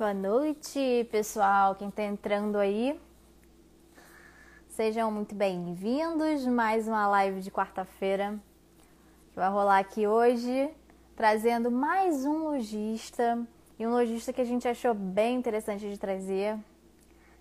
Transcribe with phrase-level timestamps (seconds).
[0.00, 1.74] Boa noite, pessoal.
[1.74, 2.98] Quem está entrando aí,
[4.66, 6.46] sejam muito bem-vindos.
[6.46, 8.40] Mais uma live de quarta-feira
[9.28, 10.70] que vai rolar aqui hoje,
[11.14, 13.46] trazendo mais um lojista
[13.78, 16.58] e um lojista que a gente achou bem interessante de trazer.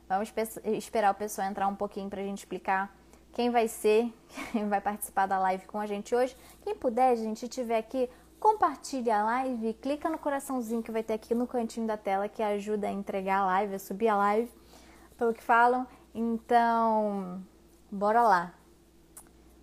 [0.09, 0.29] Vamos
[0.65, 2.93] esperar o pessoal entrar um pouquinho para a gente explicar
[3.31, 4.13] quem vai ser,
[4.51, 6.35] quem vai participar da live com a gente hoje.
[6.61, 11.35] Quem puder, gente, tiver aqui compartilhe a live, clica no coraçãozinho que vai ter aqui
[11.35, 14.51] no cantinho da tela que ajuda a entregar a live, a subir a live,
[15.17, 15.85] pelo que falam.
[16.13, 17.43] Então,
[17.91, 18.53] bora lá.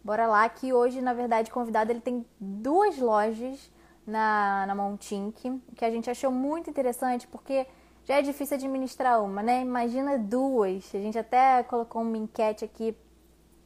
[0.04, 3.72] Bora lá que hoje, na verdade, convidado ele tem duas lojas
[4.06, 7.66] na, na Montink, que a gente achou muito interessante, porque
[8.04, 9.62] já é difícil administrar uma, né?
[9.62, 10.94] Imagina duas.
[10.94, 12.96] A gente até colocou uma enquete aqui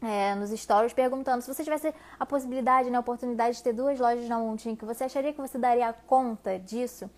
[0.03, 3.99] é, nos stories perguntando se você tivesse a possibilidade, né, a oportunidade de ter duas
[3.99, 4.39] lojas na
[4.77, 7.11] que você acharia que você daria conta disso?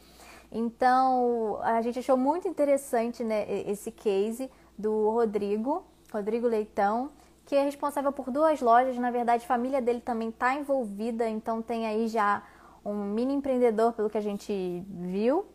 [0.50, 7.10] Então, a gente achou muito interessante né, esse case do Rodrigo, Rodrigo Leitão,
[7.46, 8.98] que é responsável por duas lojas.
[8.98, 12.42] Na verdade, a família dele também está envolvida, então tem aí já
[12.84, 15.46] um mini empreendedor, pelo que a gente viu.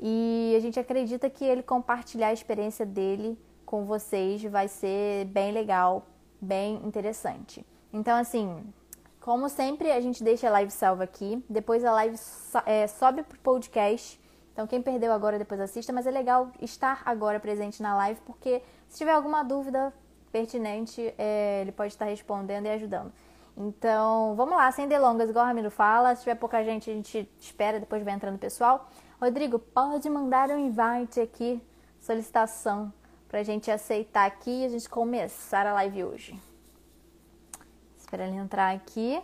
[0.00, 5.52] E a gente acredita que ele compartilhar a experiência dele com vocês vai ser bem
[5.52, 6.04] legal
[6.42, 7.64] bem interessante.
[7.92, 8.64] Então, assim,
[9.20, 11.42] como sempre, a gente deixa a live salva aqui.
[11.48, 12.16] Depois a live
[12.66, 14.20] é, sobe pro podcast.
[14.52, 15.92] Então, quem perdeu agora, depois assista.
[15.92, 19.94] Mas é legal estar agora presente na live, porque se tiver alguma dúvida
[20.32, 23.12] pertinente, é, ele pode estar respondendo e ajudando.
[23.56, 26.14] Então, vamos lá, sem delongas, igual o Ramiro fala.
[26.16, 28.88] Se tiver pouca gente, a gente espera, depois vai entrando o pessoal.
[29.20, 31.62] Rodrigo, pode mandar um invite aqui,
[32.00, 32.92] solicitação
[33.32, 36.38] para a gente aceitar aqui e a gente começar a live hoje.
[37.96, 39.22] Espera ele entrar aqui.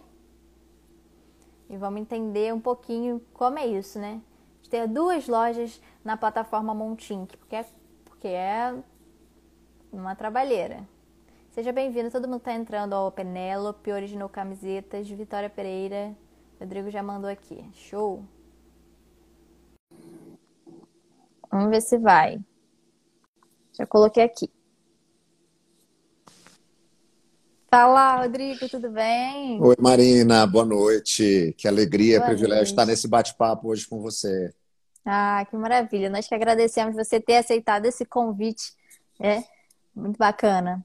[1.69, 4.23] E vamos entender um pouquinho como é isso, né?
[4.63, 7.67] De ter duas lojas na plataforma Montink, porque é,
[8.07, 8.75] porque é
[9.93, 10.89] uma trabalheira.
[11.51, 12.95] Seja bem-vindo, todo mundo está entrando.
[12.95, 16.17] Ó, Penélope, Original Camisetas, Vitória Pereira.
[16.59, 17.63] Rodrigo já mandou aqui.
[17.75, 18.25] Show!
[21.51, 22.41] Vamos ver se vai.
[23.79, 24.51] Já coloquei aqui.
[27.71, 29.63] Fala, Rodrigo, tudo bem?
[29.63, 31.55] Oi, Marina, boa noite.
[31.57, 32.71] Que alegria, boa privilégio noite.
[32.71, 34.53] estar nesse bate-papo hoje com você.
[35.05, 36.11] Ah, que maravilha.
[36.11, 38.73] Nós que agradecemos você ter aceitado esse convite.
[39.21, 39.45] É
[39.95, 40.85] muito bacana.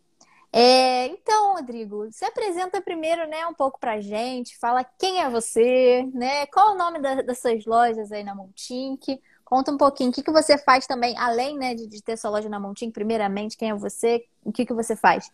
[0.52, 6.08] É, então, Rodrigo, se apresenta primeiro, né, um pouco pra gente, fala quem é você,
[6.14, 6.46] né?
[6.46, 9.20] Qual o nome da, das suas lojas aí na Montink?
[9.54, 12.32] Conta um pouquinho, o que, que você faz também, além né, de, de ter sua
[12.32, 15.30] loja na Montinho, primeiramente, quem é você, o que, que você faz?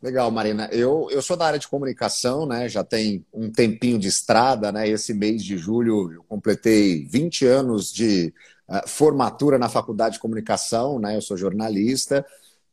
[0.00, 0.68] Legal, Marina.
[0.70, 2.68] Eu, eu sou da área de comunicação, né?
[2.68, 4.88] Já tem um tempinho de estrada, né?
[4.88, 8.32] Esse mês de julho eu completei 20 anos de
[8.68, 11.16] uh, formatura na faculdade de comunicação, né?
[11.16, 12.24] Eu sou jornalista,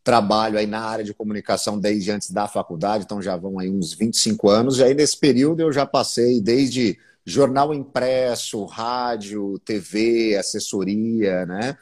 [0.04, 3.94] trabalho aí na área de comunicação desde antes da faculdade, então já vão aí uns
[3.94, 4.78] 25 anos.
[4.78, 11.78] E aí nesse período eu já passei desde jornal impresso, rádio, TV, assessoria, né?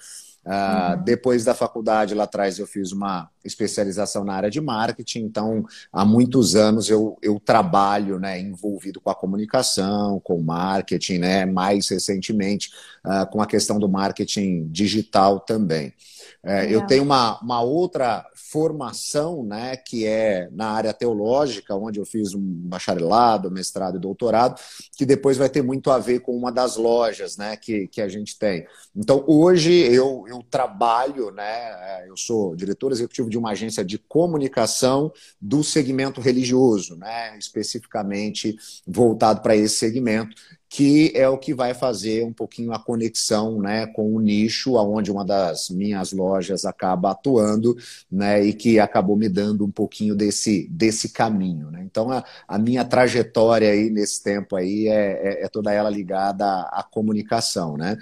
[0.47, 1.03] Uh, uhum.
[1.03, 6.05] Depois da faculdade, lá atrás, eu fiz uma especialização na área de marketing, então há
[6.05, 12.69] muitos anos eu, eu trabalho né, envolvido com a comunicação, com marketing, né, mais recentemente
[13.05, 15.93] uh, com a questão do marketing digital também.
[16.47, 22.05] É, eu tenho uma, uma outra formação, né, que é na área teológica, onde eu
[22.05, 24.57] fiz um bacharelado, mestrado e doutorado,
[24.97, 28.07] que depois vai ter muito a ver com uma das lojas, né, que, que a
[28.07, 28.65] gente tem.
[28.95, 33.97] Então, hoje eu, eu trabalho, né, é, eu sou diretor executivo de uma agência de
[33.97, 38.55] comunicação do segmento religioso, né, especificamente
[38.87, 40.33] voltado para esse segmento
[40.69, 45.11] que é o que vai fazer um pouquinho a conexão né, com o nicho aonde
[45.11, 47.75] uma das minhas lojas acaba atuando
[48.11, 51.71] né, e que acabou me dando um pouquinho desse, desse caminho.
[51.71, 51.83] Né?
[51.83, 56.45] Então, a, a minha trajetória aí nesse tempo aí é, é, é toda ela ligada
[56.45, 57.77] à, à comunicação.
[57.77, 57.97] Né?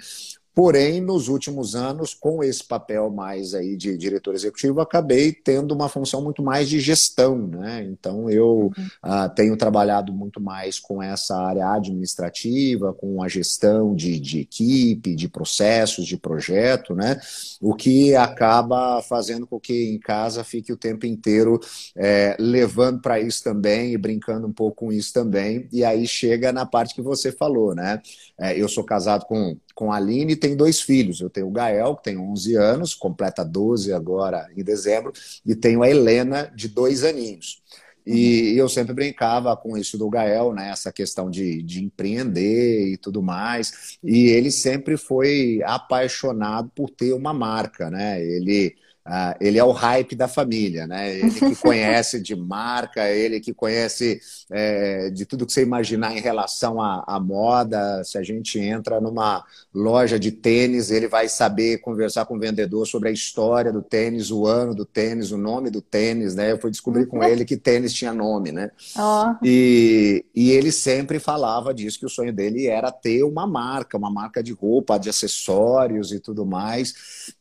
[0.56, 5.86] Porém, nos últimos anos, com esse papel mais aí de diretor executivo, acabei tendo uma
[5.86, 7.84] função muito mais de gestão, né?
[7.84, 8.86] Então, eu uhum.
[9.04, 15.14] uh, tenho trabalhado muito mais com essa área administrativa, com a gestão de, de equipe,
[15.14, 17.20] de processos, de projeto, né?
[17.60, 21.60] O que acaba fazendo com que em casa fique o tempo inteiro
[21.94, 25.68] é, levando para isso também e brincando um pouco com isso também.
[25.70, 28.00] E aí chega na parte que você falou, né?
[28.38, 31.20] É, eu sou casado com, com a Aline tem dois filhos.
[31.20, 35.12] Eu tenho o Gael, que tem 11 anos, completa 12 agora em dezembro,
[35.44, 37.62] e tenho a Helena, de dois aninhos.
[38.06, 40.70] E eu sempre brincava com isso do Gael, né?
[40.70, 43.98] Essa questão de, de empreender e tudo mais.
[44.02, 48.22] E ele sempre foi apaixonado por ter uma marca, né?
[48.22, 51.16] Ele Uh, ele é o hype da família, né?
[51.16, 54.20] Ele que conhece de marca, ele que conhece
[54.50, 58.02] é, de tudo que você imaginar em relação à, à, moda.
[58.02, 62.84] Se a gente entra numa loja de tênis, ele vai saber conversar com o vendedor
[62.84, 66.50] sobre a história do tênis, o ano do tênis, o nome do tênis, né?
[66.50, 68.72] Eu fui descobrir com ele que tênis tinha nome, né?
[68.98, 69.36] Oh.
[69.40, 74.10] E, e ele sempre falava disso, que o sonho dele era ter uma marca, uma
[74.10, 76.92] marca de roupa, de acessórios e tudo mais.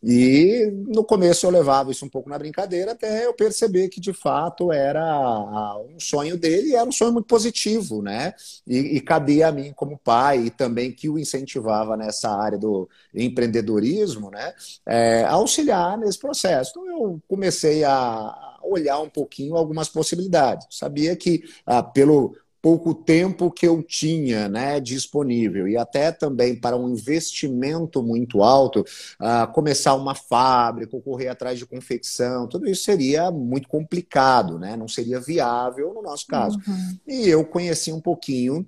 [0.03, 4.13] E no começo eu levava isso um pouco na brincadeira até eu perceber que de
[4.13, 8.33] fato era um sonho dele e era um sonho muito positivo, né?
[8.67, 12.89] E, e cabia a mim como pai e também que o incentivava nessa área do
[13.13, 14.53] empreendedorismo, né?
[14.85, 16.71] É, auxiliar nesse processo.
[16.71, 20.67] Então eu comecei a olhar um pouquinho algumas possibilidades.
[20.71, 22.35] Sabia que ah, pelo
[22.65, 28.79] pouco tempo que eu tinha né, disponível e até também para um investimento muito alto,
[28.79, 34.75] uh, começar uma fábrica, correr atrás de confecção, tudo isso seria muito complicado, né?
[34.75, 36.59] não seria viável no nosso caso.
[36.67, 36.97] Uhum.
[37.07, 38.67] E eu conheci um pouquinho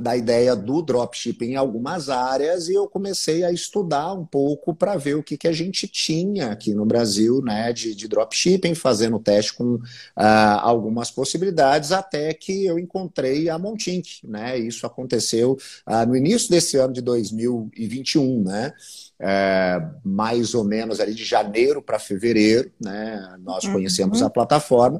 [0.00, 4.96] da ideia do dropshipping em algumas áreas e eu comecei a estudar um pouco para
[4.96, 9.18] ver o que, que a gente tinha aqui no Brasil né, de, de dropshipping, fazendo
[9.18, 9.80] teste com uh,
[10.16, 14.26] algumas possibilidades, até que eu encontrei a Montink.
[14.26, 14.58] Né?
[14.58, 18.72] Isso aconteceu uh, no início desse ano de 2021, né?
[19.22, 23.36] É, mais ou menos ali de janeiro para fevereiro, né?
[23.40, 24.26] Nós conhecemos uhum.
[24.26, 24.98] a plataforma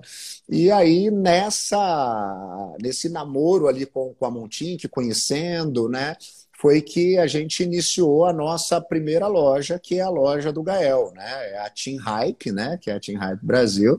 [0.53, 6.17] e aí, nessa, nesse namoro ali com, com a Montink, conhecendo, né?
[6.59, 11.13] Foi que a gente iniciou a nossa primeira loja, que é a loja do Gael,
[11.15, 11.53] né?
[11.53, 12.77] É a Team Hype, né?
[12.79, 13.99] Que é a Team Hype Brasil.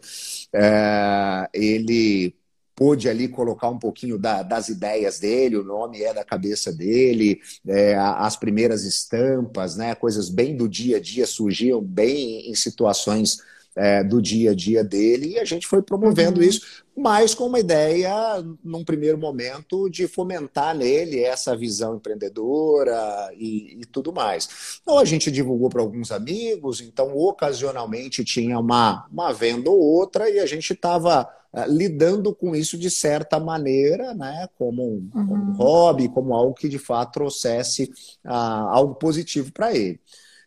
[0.54, 2.36] É, ele
[2.76, 7.40] pôde ali colocar um pouquinho da, das ideias dele, o nome é da cabeça dele,
[7.68, 13.40] é, as primeiras estampas, né, coisas bem do dia a dia surgiam bem em situações
[13.76, 16.46] é, do dia a dia dele, e a gente foi promovendo uhum.
[16.46, 18.14] isso, mas com uma ideia,
[18.64, 24.80] num primeiro momento, de fomentar nele essa visão empreendedora e, e tudo mais.
[24.82, 30.30] Então a gente divulgou para alguns amigos, então ocasionalmente tinha uma, uma venda ou outra,
[30.30, 31.28] e a gente estava
[31.68, 35.28] lidando com isso de certa maneira, né, como um, uhum.
[35.28, 37.92] como um hobby, como algo que de fato trouxesse
[38.26, 40.00] uh, algo positivo para ele.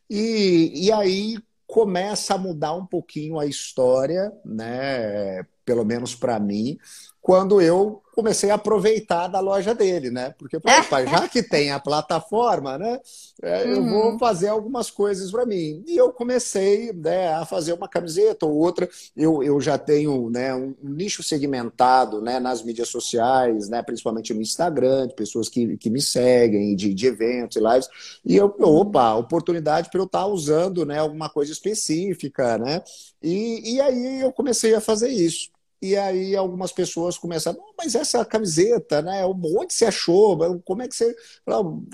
[0.08, 1.36] E, e aí
[1.66, 5.42] começa a mudar um pouquinho a história, né?
[5.64, 6.78] Pelo menos para mim,
[7.24, 10.34] quando eu comecei a aproveitar da loja dele, né?
[10.38, 13.00] Porque, pai, já que tem a plataforma, né?
[13.42, 14.18] É, eu vou uhum.
[14.18, 15.82] fazer algumas coisas para mim.
[15.86, 18.86] E eu comecei né, a fazer uma camiseta ou outra.
[19.16, 24.42] Eu, eu já tenho né, um, nicho segmentado né, nas mídias sociais, né, principalmente no
[24.42, 27.88] Instagram, de pessoas que, que me seguem, de, de eventos e lives.
[28.22, 32.82] E eu, opa, oportunidade para eu estar tá usando né, alguma coisa específica, né?
[33.22, 35.53] E, e aí eu comecei a fazer isso.
[35.82, 39.24] E aí algumas pessoas começaram, mas essa camiseta, né?
[39.24, 40.60] Onde você achou?
[40.62, 41.14] Como é que você.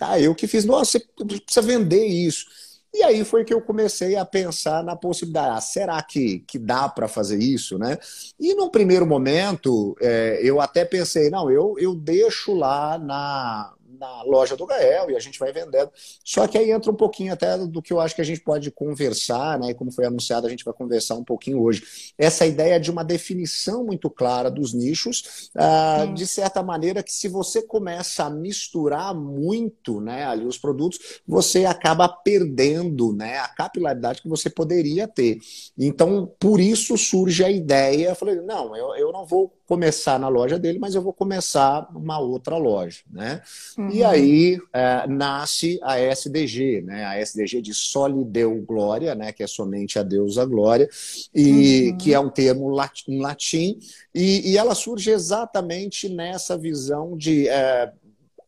[0.01, 2.47] Ah, eu que fiz, nossa, você precisa vender isso.
[2.93, 6.89] E aí foi que eu comecei a pensar na possibilidade, ah, será que, que dá
[6.89, 7.97] para fazer isso, né?
[8.39, 14.23] E no primeiro momento, é, eu até pensei, não, eu, eu deixo lá na, na
[14.23, 15.91] loja do Gael e a gente vai vendendo.
[16.25, 18.71] Só que aí entra um pouquinho até do que eu acho que a gente pode
[18.71, 19.71] conversar, né?
[19.71, 22.13] E como foi anunciado, a gente vai conversar um pouquinho hoje.
[22.17, 27.29] Essa ideia de uma definição muito clara dos nichos, ah, de certa maneira que se
[27.29, 34.23] você começa a misturar muito né, ali os produtos, você acaba perdendo né, a capilaridade
[34.23, 35.39] que você poderia ter.
[35.77, 40.27] Então, por isso surge a ideia, eu falei, não, eu, eu não vou começar na
[40.27, 43.41] loja dele, mas eu vou começar uma outra loja, né?
[43.79, 43.89] Uhum.
[43.93, 47.05] E aí é, nasce a SDG, né?
[47.05, 49.31] A SDG de Solideu Glória, né?
[49.33, 50.89] Que é somente a deusa Glória,
[51.33, 51.99] e uhum.
[51.99, 53.79] que é um termo em latim,
[54.13, 57.93] e, e, ela surge exatamente nessa visão de é,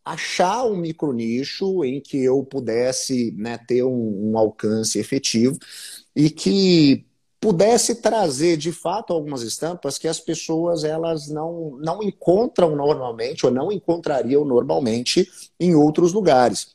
[0.05, 5.57] achar um micronicho em que eu pudesse né, ter um, um alcance efetivo
[6.17, 7.07] e que
[7.43, 13.51] pudesse trazer de fato algumas estampas que as pessoas elas não, não encontram normalmente ou
[13.51, 16.69] não encontrariam normalmente em outros lugares.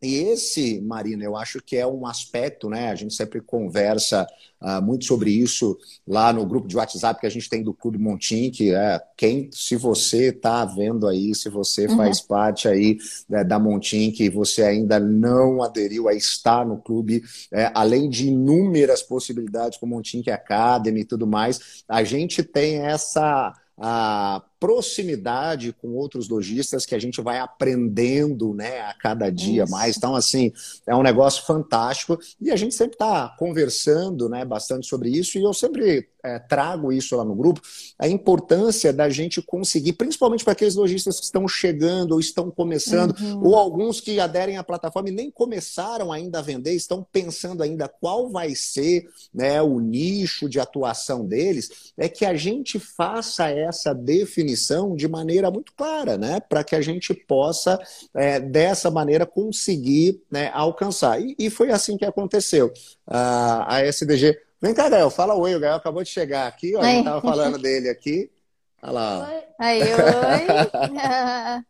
[0.00, 2.90] E esse, Marina, eu acho que é um aspecto, né?
[2.90, 4.26] A gente sempre conversa
[4.60, 5.76] uh, muito sobre isso
[6.06, 9.50] lá no grupo de WhatsApp que a gente tem do Clube Montim, que é quem,
[9.52, 11.96] se você está vendo aí, se você uhum.
[11.96, 17.22] faz parte aí né, da Montim, que você ainda não aderiu a estar no clube,
[17.52, 23.52] é, além de inúmeras possibilidades como Montim Academy e tudo mais, a gente tem essa
[23.80, 29.72] a proximidade com outros lojistas que a gente vai aprendendo né, a cada dia Isso.
[29.72, 29.96] mais.
[29.96, 30.52] Então, assim,
[30.86, 35.42] é um negócio fantástico e a gente sempre está conversando né, bastante sobre isso e
[35.42, 37.60] eu sempre é, trago isso lá no grupo,
[37.98, 43.16] a importância da gente conseguir, principalmente para aqueles lojistas que estão chegando ou estão começando,
[43.18, 43.46] uhum.
[43.46, 47.88] ou alguns que aderem à plataforma e nem começaram ainda a vender, estão pensando ainda
[47.88, 53.94] qual vai ser né, o nicho de atuação deles, é que a gente faça essa
[53.94, 56.40] definição definição de maneira muito clara, né?
[56.40, 57.78] Para que a gente possa,
[58.14, 61.20] é, dessa maneira, conseguir né, alcançar.
[61.20, 62.72] E, e, foi assim que aconteceu.
[63.06, 64.38] A, a SDG.
[64.60, 65.54] Vem cá, Gael, fala oi.
[65.54, 68.30] O Gael acabou de chegar aqui, ó, a gente estava falando dele aqui.
[68.82, 69.28] Olha lá.
[69.28, 69.42] Oi.
[69.58, 71.64] Aí, oi.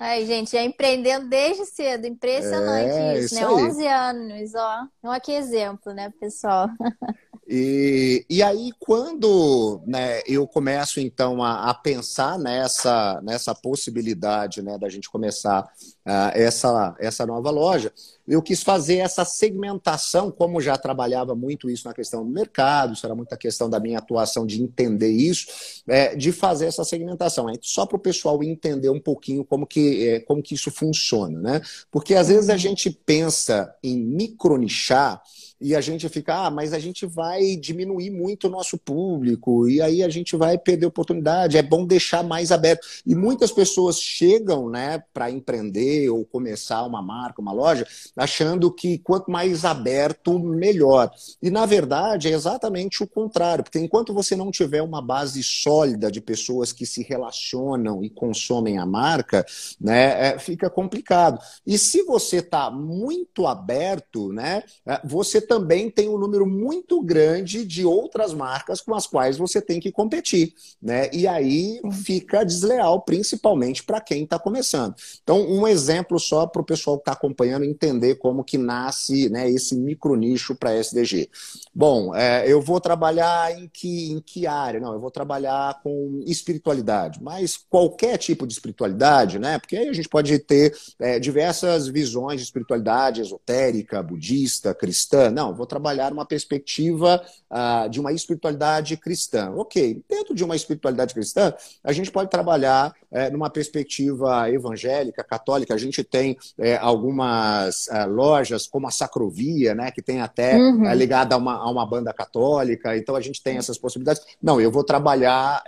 [0.00, 2.06] Aí, gente, é empreendendo desde cedo.
[2.06, 3.46] Impressionante é, isso, isso, né?
[3.46, 3.52] Aí.
[3.52, 4.86] 11 anos, ó.
[5.04, 6.68] Olha que exemplo, né, pessoal?
[7.46, 14.78] E, e aí, quando né, eu começo, então, a, a, pensar nessa, nessa possibilidade né,
[14.78, 17.92] da gente começar uh, essa, essa nova loja,
[18.26, 23.04] eu quis fazer essa segmentação, como já trabalhava muito isso na questão do mercado, isso
[23.04, 27.54] era muita questão da minha atuação de entender isso, é, de fazer essa segmentação, é,
[27.60, 31.40] só para o pessoal entender um pouquinho como que, é, como que isso funciona.
[31.40, 31.60] Né?
[31.90, 35.20] Porque às vezes a gente pensa em micronichar,
[35.62, 39.80] e a gente fica, ah, mas a gente vai diminuir muito o nosso público, e
[39.80, 42.86] aí a gente vai perder oportunidade, é bom deixar mais aberto.
[43.06, 48.98] E muitas pessoas chegam né, para empreender ou começar uma marca, uma loja, achando que
[48.98, 51.10] quanto mais aberto, melhor.
[51.40, 56.10] E na verdade é exatamente o contrário, porque enquanto você não tiver uma base sólida
[56.10, 59.46] de pessoas que se relacionam e consomem a marca,
[59.80, 61.38] né, é, fica complicado.
[61.64, 67.66] E se você está muito aberto, né, é, você também tem um número muito grande
[67.66, 71.10] de outras marcas com as quais você tem que competir, né?
[71.12, 74.94] E aí fica desleal, principalmente para quem está começando.
[75.22, 79.50] Então, um exemplo só para o pessoal que está acompanhando entender como que nasce né,
[79.50, 81.28] esse micro nicho para SDG.
[81.74, 84.80] Bom, é, eu vou trabalhar em que, em que área?
[84.80, 89.58] Não, eu vou trabalhar com espiritualidade, mas qualquer tipo de espiritualidade, né?
[89.58, 95.30] Porque aí a gente pode ter é, diversas visões de espiritualidade esotérica, budista, cristã.
[95.30, 97.20] Não, não, vou trabalhar uma perspectiva
[97.50, 99.52] uh, de uma espiritualidade cristã.
[99.56, 105.74] Ok, dentro de uma espiritualidade cristã, a gente pode trabalhar é, numa perspectiva evangélica, católica.
[105.74, 110.86] A gente tem é, algumas é, lojas, como a Sacrovia, né, que tem até uhum.
[110.86, 114.22] é, ligada a uma, a uma banda católica, então a gente tem essas possibilidades.
[114.42, 115.62] Não, eu vou trabalhar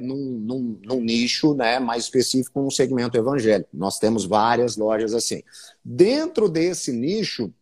[0.00, 3.70] num, num, num nicho né, mais específico, num segmento evangélico.
[3.72, 5.42] Nós temos várias lojas assim.
[5.84, 7.59] Dentro desse nicho, ah,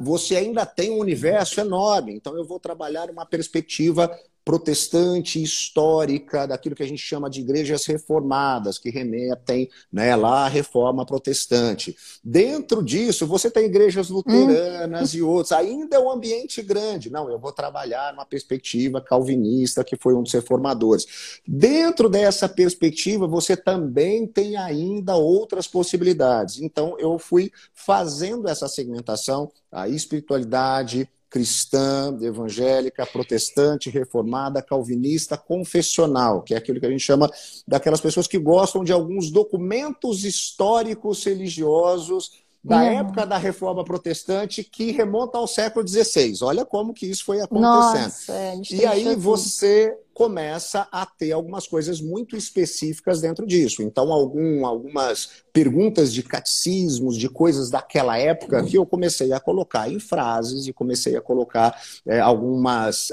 [0.00, 2.14] você ainda tem um universo enorme.
[2.14, 4.10] Então, eu vou trabalhar uma perspectiva
[4.44, 10.48] protestante histórica, daquilo que a gente chama de igrejas reformadas, que remetem né, lá à
[10.48, 11.96] reforma protestante.
[12.24, 15.18] Dentro disso, você tem igrejas luteranas hum.
[15.18, 15.52] e outros.
[15.52, 17.10] Ainda é um ambiente grande.
[17.10, 21.40] Não, eu vou trabalhar numa perspectiva calvinista, que foi um dos reformadores.
[21.46, 26.60] Dentro dessa perspectiva, você também tem ainda outras possibilidades.
[26.60, 36.52] Então, eu fui fazendo essa segmentação, a espiritualidade, cristã, evangélica, protestante, reformada, calvinista, confessional, que
[36.52, 37.30] é aquilo que a gente chama
[37.66, 43.00] daquelas pessoas que gostam de alguns documentos históricos religiosos da uhum.
[43.00, 46.34] época da reforma protestante que remonta ao século XVI.
[46.42, 48.04] Olha como que isso foi acontecendo.
[48.04, 53.82] Nossa, é, e aí você começa a ter algumas coisas muito específicas dentro disso.
[53.82, 59.90] Então, algum, algumas perguntas de catecismos, de coisas daquela época, que eu comecei a colocar
[59.90, 63.10] em frases e comecei a colocar é, algumas.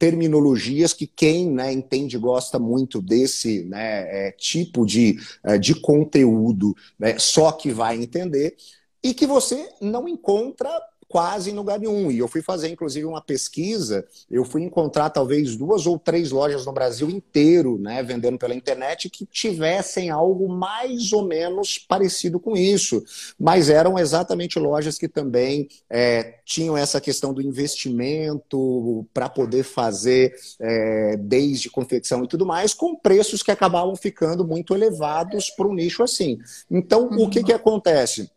[0.00, 6.74] Terminologias que quem né, entende gosta muito desse né, é, tipo de, é, de conteúdo,
[6.98, 8.56] né, só que vai entender,
[9.02, 10.70] e que você não encontra
[11.10, 12.08] quase em lugar nenhum.
[12.08, 16.64] E eu fui fazer, inclusive, uma pesquisa, eu fui encontrar talvez duas ou três lojas
[16.64, 22.56] no Brasil inteiro, né, vendendo pela internet, que tivessem algo mais ou menos parecido com
[22.56, 23.02] isso.
[23.36, 30.32] Mas eram exatamente lojas que também é, tinham essa questão do investimento para poder fazer
[30.60, 35.74] é, desde confecção e tudo mais, com preços que acabavam ficando muito elevados para um
[35.74, 36.38] nicho assim.
[36.70, 37.24] Então, uhum.
[37.24, 38.30] o que, que acontece?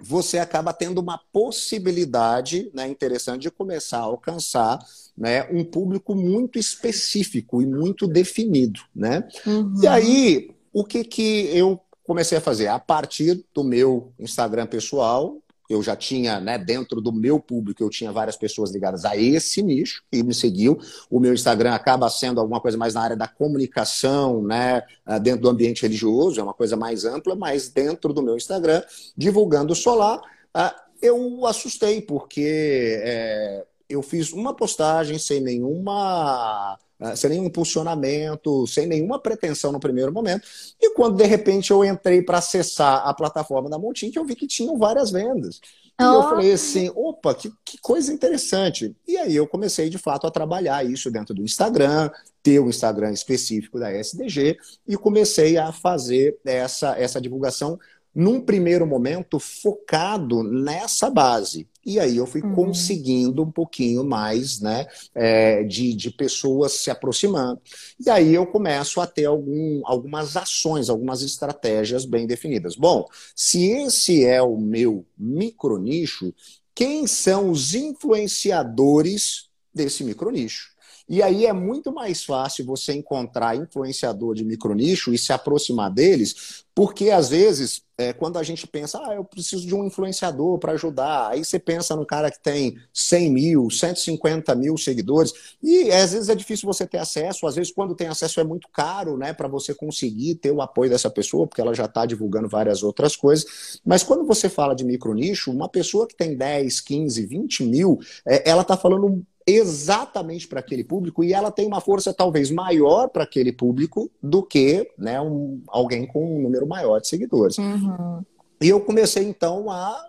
[0.00, 4.78] Você acaba tendo uma possibilidade né, interessante de começar a alcançar
[5.16, 8.80] né, um público muito específico e muito definido.
[8.94, 9.26] Né?
[9.46, 9.74] Uhum.
[9.82, 12.68] E aí, o que, que eu comecei a fazer?
[12.68, 15.36] A partir do meu Instagram pessoal,
[15.68, 19.62] eu já tinha, né, dentro do meu público, eu tinha várias pessoas ligadas a esse
[19.62, 20.78] nicho que me seguiu.
[21.10, 25.42] O meu Instagram acaba sendo alguma coisa mais na área da comunicação, né, ah, dentro
[25.42, 28.82] do ambiente religioso, é uma coisa mais ampla, mas dentro do meu Instagram,
[29.16, 30.20] divulgando solar,
[30.54, 36.78] ah, eu assustei, porque é, eu fiz uma postagem sem nenhuma
[37.14, 40.46] sem nenhum impulsionamento, sem nenhuma pretensão no primeiro momento.
[40.80, 44.46] E quando de repente eu entrei para acessar a plataforma da Montin, eu vi que
[44.46, 45.60] tinham várias vendas.
[46.00, 46.14] E oh.
[46.14, 48.94] eu falei assim, opa, que, que coisa interessante.
[49.06, 52.10] E aí eu comecei de fato a trabalhar isso dentro do Instagram,
[52.42, 57.78] ter um Instagram específico da SDG e comecei a fazer essa, essa divulgação
[58.14, 61.68] num primeiro momento focado nessa base.
[61.88, 62.54] E aí eu fui uhum.
[62.54, 67.62] conseguindo um pouquinho mais né, é, de, de pessoas se aproximando.
[67.98, 72.76] E aí eu começo a ter algum, algumas ações, algumas estratégias bem definidas.
[72.76, 76.34] Bom, se esse é o meu micronicho,
[76.74, 80.76] quem são os influenciadores desse micronicho?
[81.08, 86.64] E aí é muito mais fácil você encontrar influenciador de micronicho e se aproximar deles,
[86.74, 90.74] porque às vezes, é, quando a gente pensa, ah, eu preciso de um influenciador para
[90.74, 96.12] ajudar, aí você pensa no cara que tem 100 mil, 150 mil seguidores, e às
[96.12, 99.32] vezes é difícil você ter acesso, às vezes quando tem acesso é muito caro, né,
[99.32, 103.16] para você conseguir ter o apoio dessa pessoa, porque ela já está divulgando várias outras
[103.16, 103.80] coisas.
[103.84, 108.48] Mas quando você fala de micronicho, uma pessoa que tem 10, 15, 20 mil, é,
[108.48, 113.24] ela está falando exatamente para aquele público e ela tem uma força talvez maior para
[113.24, 117.56] aquele público do que né, um, alguém com um número maior de seguidores.
[117.56, 118.22] Uhum.
[118.60, 120.08] E eu comecei então a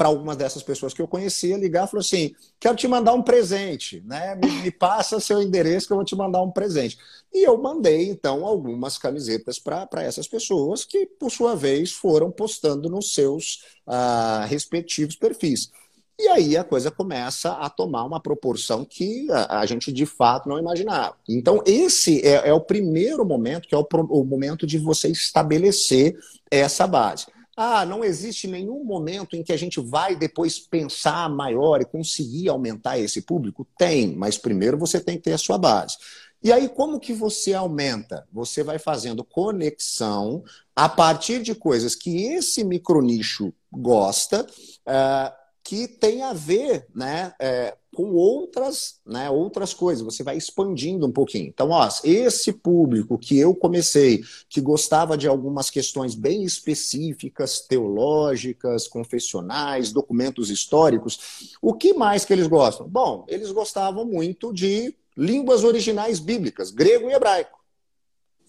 [0.00, 4.02] para algumas dessas pessoas que eu conhecia ligar falou assim: quero te mandar um presente,
[4.06, 4.34] né?
[4.34, 6.96] Me, me, passa seu endereço que eu vou te mandar um presente.
[7.30, 12.88] E eu mandei então algumas camisetas para essas pessoas que, por sua vez, foram postando
[12.88, 15.70] nos seus uh, respectivos perfis.
[16.22, 20.58] E aí a coisa começa a tomar uma proporção que a, gente de fato não
[20.58, 21.16] imaginava.
[21.26, 26.14] Então, esse é, é o primeiro momento, que é o, o momento de você estabelecer
[26.50, 27.26] essa base.
[27.56, 32.50] Ah, não existe nenhum momento em que a gente vai depois pensar maior e conseguir
[32.50, 33.66] aumentar esse público?
[33.78, 35.96] Tem, mas primeiro você tem que ter a sua base.
[36.42, 38.26] E aí, como que você aumenta?
[38.30, 40.44] Você vai fazendo conexão
[40.76, 47.76] a partir de coisas que esse micronicho gosta, uh, que tem a ver né, é,
[47.94, 50.04] com outras, né, outras coisas.
[50.04, 51.46] Você vai expandindo um pouquinho.
[51.46, 58.88] Então, ó, esse público que eu comecei, que gostava de algumas questões bem específicas, teológicas,
[58.88, 62.88] confessionais, documentos históricos, o que mais que eles gostam?
[62.88, 67.58] Bom, eles gostavam muito de línguas originais bíblicas, grego e hebraico.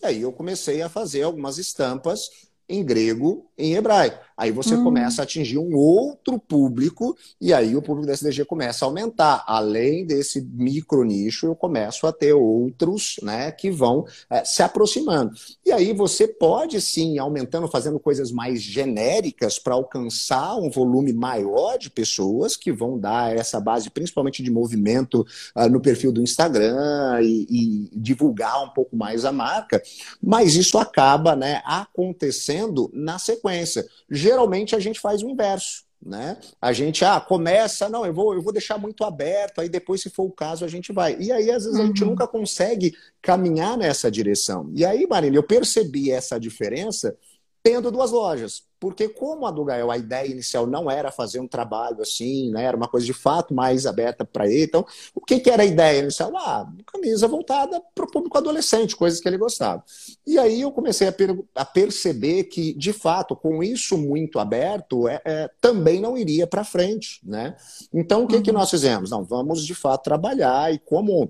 [0.02, 2.30] E aí eu comecei a fazer algumas estampas
[2.68, 4.24] em grego, em hebraico.
[4.42, 4.84] Aí você hum.
[4.84, 9.44] começa a atingir um outro público e aí o público da SDG começa a aumentar.
[9.46, 15.32] Além desse micro nicho, eu começo a ter outros né, que vão é, se aproximando.
[15.64, 21.78] E aí você pode sim, aumentando, fazendo coisas mais genéricas para alcançar um volume maior
[21.78, 25.24] de pessoas que vão dar essa base, principalmente de movimento
[25.56, 29.80] uh, no perfil do Instagram e, e divulgar um pouco mais a marca.
[30.20, 34.31] Mas isso acaba né, acontecendo na sequência geralmente
[34.76, 35.84] a gente faz o inverso.
[36.04, 36.38] Né?
[36.60, 40.10] A gente ah, começa, não, eu vou, eu vou deixar muito aberto, aí depois, se
[40.10, 41.16] for o caso, a gente vai.
[41.20, 41.84] E aí, às vezes, uhum.
[41.84, 42.10] a gente uhum.
[42.10, 44.72] nunca consegue caminhar nessa direção.
[44.74, 47.16] E aí, Marília, eu percebi essa diferença
[47.64, 48.64] tendo duas lojas.
[48.80, 52.64] Porque como a do Gael, a ideia inicial não era fazer um trabalho assim, né?
[52.64, 54.64] Era uma coisa de fato mais aberta para ele.
[54.64, 56.36] Então, o que, que era a ideia inicial?
[56.36, 59.84] Ah, camisa voltada para o público adolescente, coisas que ele gostava.
[60.26, 65.08] E aí eu comecei a, per a perceber que, de fato, com isso muito aberto,
[65.08, 67.56] é, é também não iria para frente, né?
[67.94, 68.42] Então, o que, uhum.
[68.42, 69.12] que nós fizemos?
[69.12, 71.30] Não, vamos de fato trabalhar e como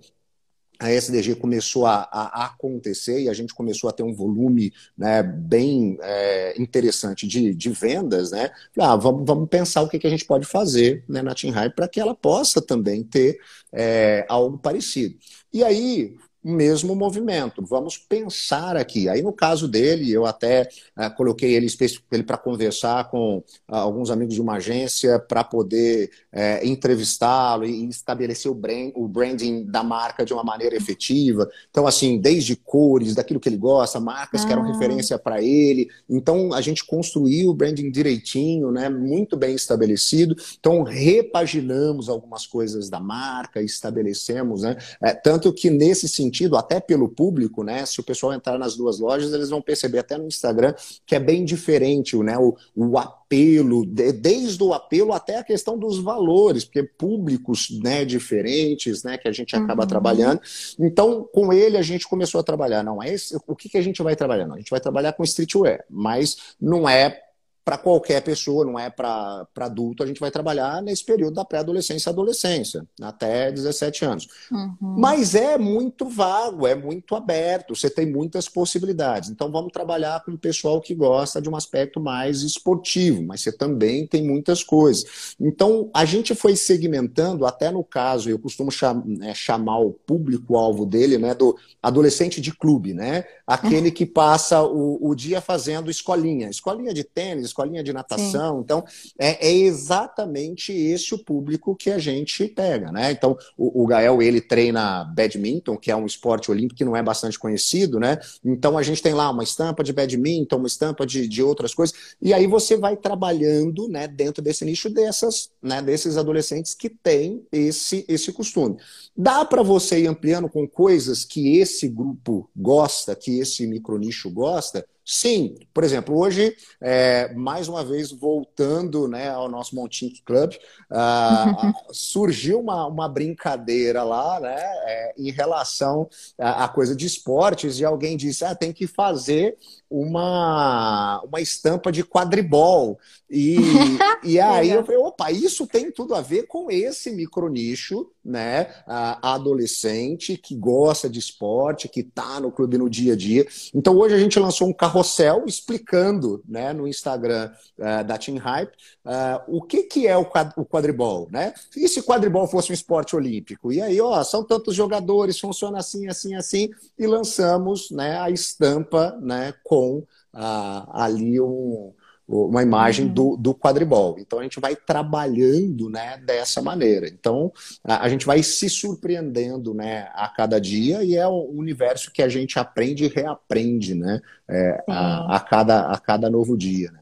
[0.82, 5.22] a SDG começou a, a, acontecer e a gente começou a ter um volume né,
[5.22, 8.50] bem é, interessante de, de vendas, né?
[8.80, 11.88] Ah, vamos, vamos pensar o que, que a gente pode fazer né, na Team para
[11.88, 13.38] que ela possa também ter
[13.72, 15.16] é, algo parecido.
[15.54, 17.64] E aí o mesmo movimento.
[17.64, 19.08] Vamos pensar aqui.
[19.08, 21.68] Aí, no caso dele, eu até uh, coloquei ele,
[22.12, 27.88] ele para conversar com uh, alguns amigos de uma agência para poder uh, entrevistá-lo e
[27.88, 31.48] estabelecer o, brand, o branding da marca de uma maneira efetiva.
[31.70, 34.48] Então, assim, desde cores, daquilo que ele gosta, marcas ah.
[34.48, 34.72] que eram ah.
[34.72, 35.90] referência para ele.
[36.10, 40.36] Então, a gente construiu o branding direitinho, né, muito bem estabelecido.
[40.60, 44.76] Então, repaginamos algumas coisas da marca, estabelecemos, né,
[45.24, 47.86] tanto que nesse sentido, sentido, até pelo público, né?
[47.86, 50.74] Se o pessoal entrar nas duas lojas, eles vão perceber até no Instagram
[51.06, 52.38] que é bem diferente né?
[52.38, 59.04] o, o apelo, desde o apelo até a questão dos valores, porque públicos né, diferentes
[59.04, 59.88] né, que a gente acaba uhum.
[59.88, 60.42] trabalhando.
[60.80, 62.84] Então, com ele, a gente começou a trabalhar.
[62.84, 64.48] Não, é esse, o que, que a gente vai trabalhar?
[64.48, 67.22] Não, a gente vai trabalhar com streetwear, mas não é
[67.64, 72.10] para qualquer pessoa, não é para adulto, a gente vai trabalhar nesse período da pré-adolescência
[72.10, 74.28] e adolescência, até 17 anos.
[74.52, 74.96] Uhum.
[74.98, 79.30] Mas é muito vago, é muito aberto, você tem muitas possibilidades.
[79.30, 83.52] Então vamos trabalhar com o pessoal que gosta de um aspecto mais esportivo, mas você
[83.52, 85.36] também tem muitas coisas.
[85.40, 90.86] Então a gente foi segmentando, até no caso, eu costumo chamar, né, chamar o público-alvo
[90.86, 93.26] dele né, do adolescente de clube, né?
[93.46, 98.58] Aquele que passa o, o dia fazendo escolinha, escolinha de tênis, escolinha de natação.
[98.58, 98.62] Sim.
[98.64, 98.84] Então,
[99.20, 103.12] é, é, exatamente esse o público que a gente pega, né?
[103.12, 107.04] Então, o, o, Gael, ele treina badminton, que é um esporte olímpico que não é
[107.04, 108.18] bastante conhecido, né?
[108.44, 111.96] Então, a gente tem lá uma estampa de badminton, uma estampa de, de outras coisas,
[112.22, 117.46] e aí você vai trabalhando, né, dentro desse nicho dessas, né, desses adolescentes que têm
[117.52, 118.78] esse, esse costume.
[119.16, 124.86] Dá para você ir ampliando com coisas que esse grupo gosta, que esse micronicho gosta,
[125.04, 130.54] Sim, por exemplo, hoje, é, mais uma vez, voltando né, ao nosso Montink Club,
[130.92, 137.80] uh, surgiu uma, uma brincadeira lá né, é, em relação à, à, coisa de esportes,
[137.80, 139.58] e alguém disse: ah, tem que fazer
[139.92, 142.98] uma, uma estampa de quadribol.
[143.30, 143.58] E,
[144.24, 148.70] e aí eu falei, opa, isso tem tudo a ver com esse micronicho, né?
[148.88, 153.46] A adolescente que gosta de esporte, que está no clube no dia a dia.
[153.76, 158.72] Então hoje a gente lançou um carrossel explicando né, no Instagram uh, da Team Hype
[159.06, 161.54] uh, o que, que é o, quadribol, né?
[161.76, 163.72] E se quadribol fosse um esporte olímpico?
[163.74, 169.18] E aí, ó, são tantos jogadores, funciona assim, assim, assim, e lançamos né, a estampa
[169.22, 171.92] né, com com ah, ali um,
[172.28, 173.14] uma imagem uhum.
[173.14, 174.18] do, do quadribol.
[174.20, 177.08] Então a gente vai trabalhando né, dessa maneira.
[177.08, 177.52] Então
[177.84, 182.22] a, a, gente vai se surpreendendo né, a cada dia e é um universo que
[182.22, 186.92] a gente aprende e reaprende né, é, a, a, cada, a cada novo dia.
[186.92, 187.00] Né?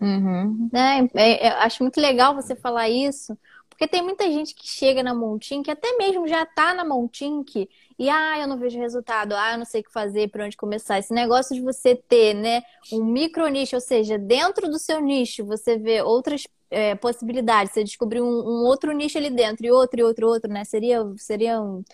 [0.00, 0.68] Uhum.
[0.74, 3.38] É, é, acho muito legal você falar isso,
[3.76, 7.68] porque tem muita gente que chega na Montin, que até mesmo já está na Montink,
[7.98, 10.56] e ah, eu não vejo resultado, ah, eu não sei o que fazer, por onde
[10.56, 10.98] começar.
[10.98, 15.44] Esse negócio de você ter, né, um micro nicho, ou seja, dentro do seu nicho,
[15.44, 20.00] você vê outras é, possibilidades, você descobrir um, um, outro nicho ali dentro, e outro,
[20.00, 20.64] e outro, outro, né?
[20.64, 21.84] Seria, seria um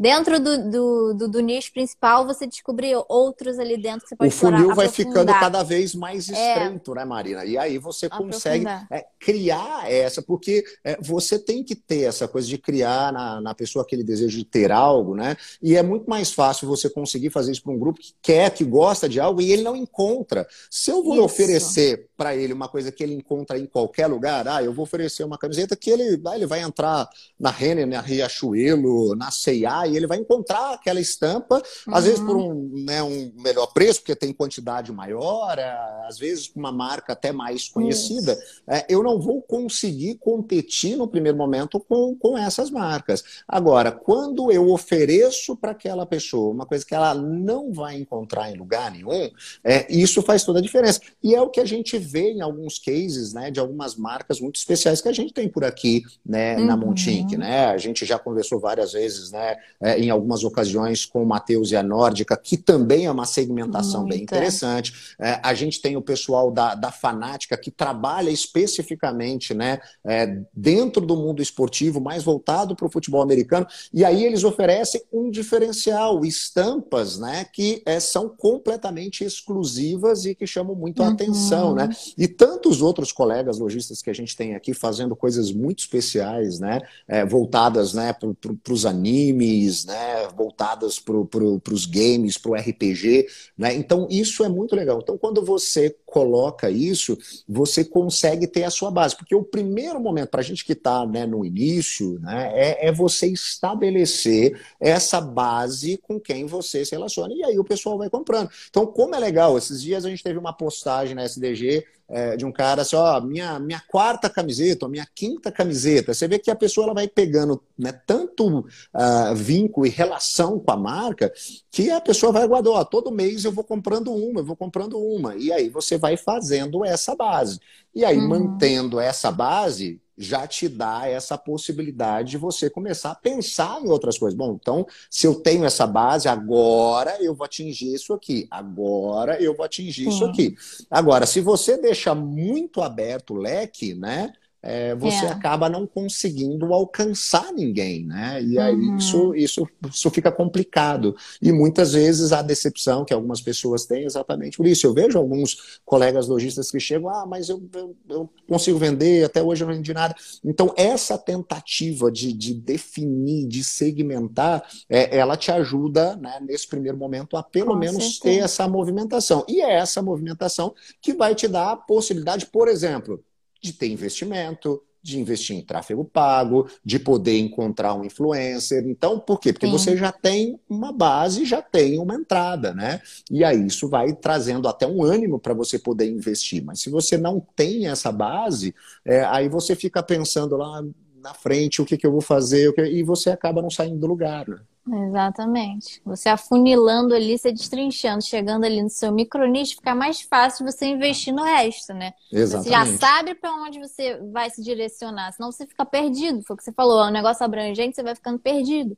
[0.00, 4.28] dentro do, do, do, do, nicho principal, você descobrir outros ali dentro que você pode
[4.28, 6.32] O funil vai ficando cada vez mais é.
[6.32, 6.94] estreito, é.
[6.94, 7.44] né, Marina?
[7.44, 12.48] E aí você consegue é, criar essa, porque é, você tem que ter essa coisa
[12.48, 15.36] de criar na, na pessoa aquele desejo de ter algo, né?
[15.62, 18.64] E é muito mais fácil você conseguir fazer isso para um grupo que quer, que
[18.64, 20.48] gosta de algo e ele não encontra.
[20.70, 21.24] Se eu vou isso.
[21.24, 25.24] oferecer para ele uma coisa que ele encontra em qualquer lugar, ah, eu vou oferecer
[25.24, 29.96] uma camiseta que ele, ah, ele vai entrar na Renner, na Riachuelo, na C&A e
[29.96, 31.94] ele vai encontrar aquela estampa, uhum.
[31.94, 35.74] às vezes por um, né, um melhor preço, porque tem quantidade maior, é,
[36.06, 38.38] às vezes com uma marca até mais conhecida.
[38.68, 43.24] É, eu não vou conseguir competir no primeiro momento com, com essas marcas.
[43.48, 48.58] Agora, quando eu ofereço para aquela pessoa uma coisa que ela não vai encontrar em
[48.58, 49.30] lugar nenhum,
[49.64, 51.00] é, isso faz toda a diferença.
[51.22, 54.56] E é o que a gente vê em alguns cases né, de algumas marcas muito
[54.56, 56.66] especiais que a gente tem por aqui né, uhum.
[56.66, 57.36] na Montink.
[57.36, 57.66] Né?
[57.66, 61.76] A gente já conversou várias vezes né, é, em algumas ocasiões com o Matheus e
[61.76, 64.14] a Nórdica, que também é uma segmentação Muito.
[64.14, 65.14] bem interessante.
[65.18, 71.04] É, a gente tem o pessoal da, da Fanática, que trabalha especificamente né, é, dentro
[71.04, 76.24] do mundo esportivo, mais voltado para o futebol americano, e aí eles oferecem um diferencial,
[76.24, 81.12] estampas né, que é, são completamente exclusivas e que chamam muito a uhum.
[81.12, 81.74] atenção.
[81.74, 81.88] Né?
[82.16, 86.80] E tantos outros colegas lojistas que a gente tem aqui fazendo coisas muito especiais, né,
[87.06, 93.26] é, voltadas né, para os animes, né, voltadas para pro, os games, para o RPG.
[93.56, 93.74] Né?
[93.74, 95.00] Então, isso é muito legal.
[95.02, 97.16] Então, quando você coloca isso,
[97.48, 99.16] você consegue ter a sua base.
[99.16, 102.92] Porque o primeiro momento, para a gente que está né, no início, né, é, é
[102.92, 107.32] você estabelecer essa base com quem você se relaciona.
[107.34, 108.50] E aí o pessoal vai comprando.
[108.68, 112.44] Então, como é legal, esses dias a gente teve uma postagem na SDG é, de
[112.44, 116.12] um cara assim, ó, minha, minha quarta camiseta, minha quinta camiseta.
[116.12, 120.72] Você vê que a pessoa ela vai pegando né, tanto uh, vínculo e relação com
[120.72, 121.32] a marca
[121.70, 124.98] que a pessoa vai guardar, ó, todo mês eu vou comprando uma, eu vou comprando
[124.98, 125.36] uma.
[125.36, 127.60] E aí você vai fazendo essa base.
[127.94, 128.28] E aí, uhum.
[128.28, 134.18] mantendo essa base, já te dá essa possibilidade de você começar a pensar em outras
[134.18, 134.36] coisas.
[134.36, 139.56] Bom, então, se eu tenho essa base, agora eu vou atingir isso aqui, agora eu
[139.56, 140.10] vou atingir Sim.
[140.10, 140.54] isso aqui.
[140.90, 144.34] Agora, se você deixa muito aberto o leque, né?
[144.62, 145.28] É, você é.
[145.28, 148.42] acaba não conseguindo alcançar ninguém, né?
[148.42, 148.96] E aí uhum.
[148.96, 151.16] isso, isso, isso fica complicado.
[151.40, 154.86] E muitas vezes a decepção que algumas pessoas têm é exatamente por isso.
[154.86, 159.42] Eu vejo alguns colegas lojistas que chegam, ah, mas eu, eu, eu consigo vender, até
[159.42, 160.14] hoje eu não vendi nada.
[160.44, 166.98] Então, essa tentativa de, de definir, de segmentar, é, ela te ajuda, né, nesse primeiro
[166.98, 168.20] momento, a pelo Com menos certeza.
[168.22, 169.44] ter essa movimentação.
[169.48, 173.22] E é essa movimentação que vai te dar a possibilidade, por exemplo,
[173.60, 178.84] de ter investimento, de investir em tráfego pago, de poder encontrar um influencer.
[178.86, 179.52] Então, por quê?
[179.52, 179.72] Porque Sim.
[179.72, 183.00] você já tem uma base, já tem uma entrada, né?
[183.30, 186.62] E aí isso vai trazendo até um ânimo para você poder investir.
[186.62, 190.82] Mas se você não tem essa base, é, aí você fica pensando lá
[191.22, 194.48] na frente o que, que eu vou fazer, e você acaba não saindo do lugar.
[194.48, 194.58] Né?
[194.92, 196.00] Exatamente.
[196.04, 201.32] Você afunilando ali, você destrinchando, chegando ali no seu micronicho, fica mais fácil você investir
[201.32, 202.12] no resto, né?
[202.32, 202.68] Exatamente.
[202.68, 206.42] Você já sabe para onde você vai se direcionar, senão você fica perdido.
[206.42, 208.96] Foi o que você falou, é um negócio abrangente, você vai ficando perdido.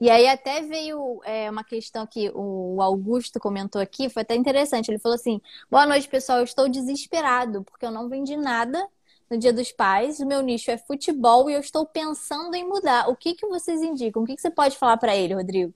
[0.00, 4.90] E aí até veio é, uma questão que o Augusto comentou aqui, foi até interessante.
[4.90, 8.86] Ele falou assim: boa noite, pessoal, eu estou desesperado, porque eu não vendi nada
[9.30, 10.20] no Dia dos Pais.
[10.20, 13.08] O meu nicho é futebol e eu estou pensando em mudar.
[13.08, 14.22] O que, que vocês indicam?
[14.22, 15.74] O que, que você pode falar para ele, Rodrigo?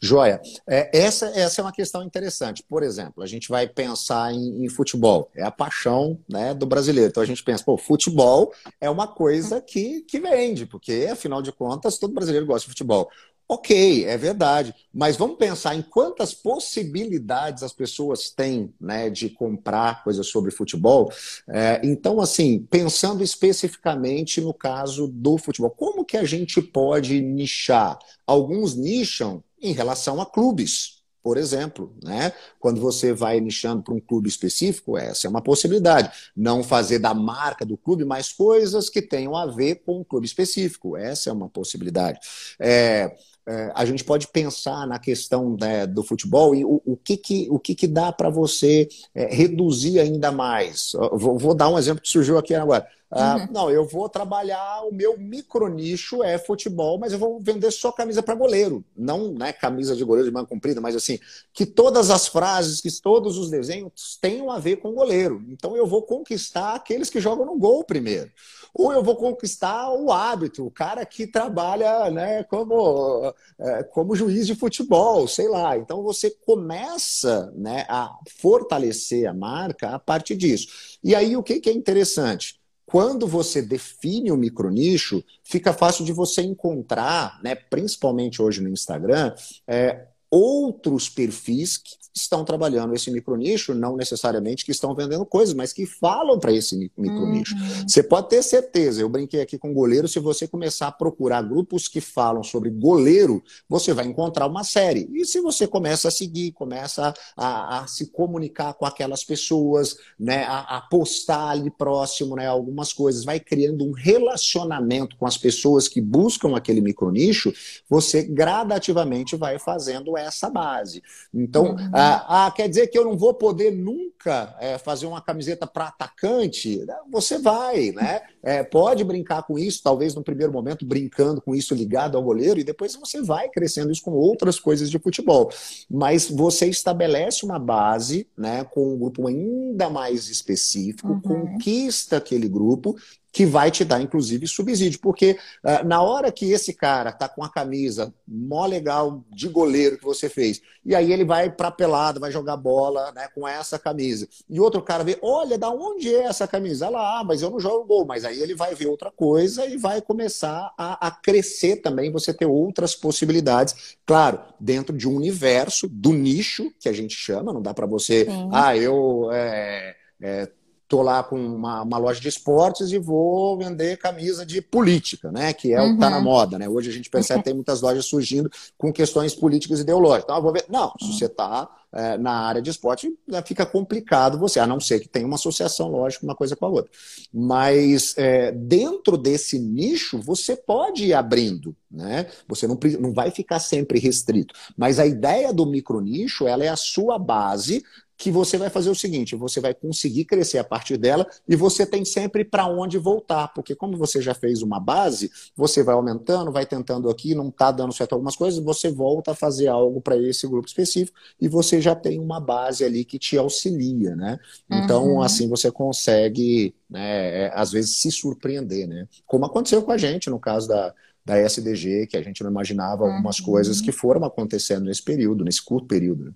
[0.00, 0.40] Joia.
[0.68, 2.62] É, essa, essa é uma questão interessante.
[2.62, 5.30] Por exemplo, a gente vai pensar em, em, futebol.
[5.34, 7.10] É a paixão né, do brasileiro.
[7.10, 11.50] Então a gente pensa, pô, futebol é uma coisa que, que vende, porque afinal de
[11.50, 13.10] contas todo brasileiro gosta de futebol.
[13.48, 20.02] Ok, é verdade, mas vamos pensar em quantas possibilidades as pessoas têm né, de comprar
[20.02, 21.12] coisas sobre futebol.
[21.48, 27.96] É, então, assim, pensando especificamente no caso do futebol, como que a gente pode nichar?
[28.26, 32.32] Alguns nicham em relação a clubes, por exemplo, né?
[32.58, 36.10] Quando você vai nichando para um clube específico, essa é uma possibilidade.
[36.36, 40.26] Não fazer da marca do clube, mas coisas que tenham a ver com o clube
[40.26, 42.20] específico, essa é uma possibilidade.
[42.60, 47.16] É, é, a gente pode pensar na questão né, do futebol e o, o, que,
[47.16, 50.92] que, o que, que dá para você é, reduzir ainda mais.
[51.12, 52.86] Vou, vou, dar um exemplo que surgiu aqui agora.
[53.08, 53.52] Ah, uhum.
[53.52, 58.20] Não, eu vou trabalhar, o meu micronicho é futebol, mas eu vou vender só camisa
[58.20, 58.84] para goleiro.
[58.96, 61.20] Não né, camisa de goleiro de manga comprida, mas assim,
[61.52, 65.44] que todas as frases, que todos os desenhos tenham a ver com goleiro.
[65.48, 68.30] Então eu vou conquistar aqueles que jogam no gol primeiro
[68.78, 74.46] ou eu vou conquistar o hábito, o cara que trabalha né, como, é, como juiz
[74.46, 75.78] de futebol, sei lá.
[75.78, 80.68] Então você começa né, a fortalecer a marca a partir disso.
[81.02, 82.60] E aí o que, que é interessante?
[82.84, 89.34] Quando você define o micronicho, fica fácil de você encontrar, né, principalmente hoje no Instagram,
[89.66, 90.06] é,
[90.36, 95.84] outros perfis que estão trabalhando esse micronicho, não necessariamente que estão vendendo coisas, mas que
[95.84, 97.54] falam para esse micronicho.
[97.54, 97.88] Uhum.
[97.88, 101.86] Você pode ter certeza, eu brinquei aqui com goleiro, se você começar a procurar grupos
[101.86, 105.08] que falam sobre goleiro, você vai encontrar uma série.
[105.12, 110.44] E se você começa a seguir, começa a, a se comunicar com aquelas pessoas, né,
[110.44, 115.86] a, a postar ali próximo né, algumas coisas, vai criando um relacionamento com as pessoas
[115.86, 117.52] que buscam aquele micronicho,
[117.88, 121.02] você gradativamente vai fazendo essa base.
[121.32, 121.90] Então, uhum.
[121.92, 125.88] ah, ah, quer dizer que eu não vou poder nunca é, fazer uma camiseta para
[125.88, 126.84] atacante?
[127.10, 128.22] Você vai, né?
[128.42, 132.60] É, pode brincar com isso, talvez no primeiro momento brincando com isso ligado ao goleiro,
[132.60, 135.50] e depois você vai crescendo isso com outras coisas de futebol.
[135.90, 141.20] Mas você estabelece uma base, né, com um grupo ainda mais específico, uhum.
[141.20, 142.96] conquista aquele grupo
[143.36, 144.98] que vai te dar, inclusive, subsídio.
[144.98, 149.98] Porque uh, na hora que esse cara tá com a camisa mó legal de goleiro
[149.98, 153.78] que você fez, e aí ele vai pra pelada, vai jogar bola né, com essa
[153.78, 156.88] camisa, e outro cara vê, olha, da onde é essa camisa?
[156.88, 158.06] Lá, ah, mas eu não jogo gol.
[158.06, 162.32] Mas aí ele vai ver outra coisa e vai começar a, a crescer também, você
[162.32, 163.98] ter outras possibilidades.
[164.06, 168.24] Claro, dentro de um universo, do nicho, que a gente chama, não dá para você,
[168.24, 168.48] Sim.
[168.50, 169.28] ah, eu...
[169.30, 170.48] É, é,
[170.88, 175.52] tô lá com uma, uma, loja de esportes e vou vender camisa de política, né?
[175.52, 175.86] Que é uhum.
[175.86, 176.68] o que está na moda, né?
[176.68, 180.24] Hoje a gente percebe que tem muitas lojas surgindo com questões políticas e ideológicas.
[180.24, 180.64] Então, eu vou ver.
[180.68, 184.78] Não, se você está é, na área de esporte, né, fica complicado você, a não
[184.78, 186.90] ser que tenha uma associação, lógico, uma coisa com a outra.
[187.32, 192.26] Mas é, dentro desse nicho, você pode ir abrindo, né?
[192.46, 194.54] Você não, não vai ficar sempre restrito.
[194.76, 197.82] Mas a ideia do micronicho, ela é a sua base
[198.16, 201.84] que você vai fazer o seguinte: você vai conseguir crescer a partir dela e você
[201.84, 206.50] tem sempre para onde voltar, porque como você já fez uma base, você vai aumentando,
[206.50, 210.16] vai tentando aqui, não está dando certo algumas coisas, você volta a fazer algo para
[210.16, 214.38] esse grupo específico e você já tem uma base ali que te auxilia, né?
[214.70, 215.22] Então, uhum.
[215.22, 219.06] assim, você consegue, né, é, às vezes, se surpreender, né?
[219.26, 223.04] Como aconteceu com a gente no caso da, da SDG, que a gente não imaginava
[223.04, 223.46] algumas uhum.
[223.46, 226.32] coisas que foram acontecendo nesse período, nesse curto período.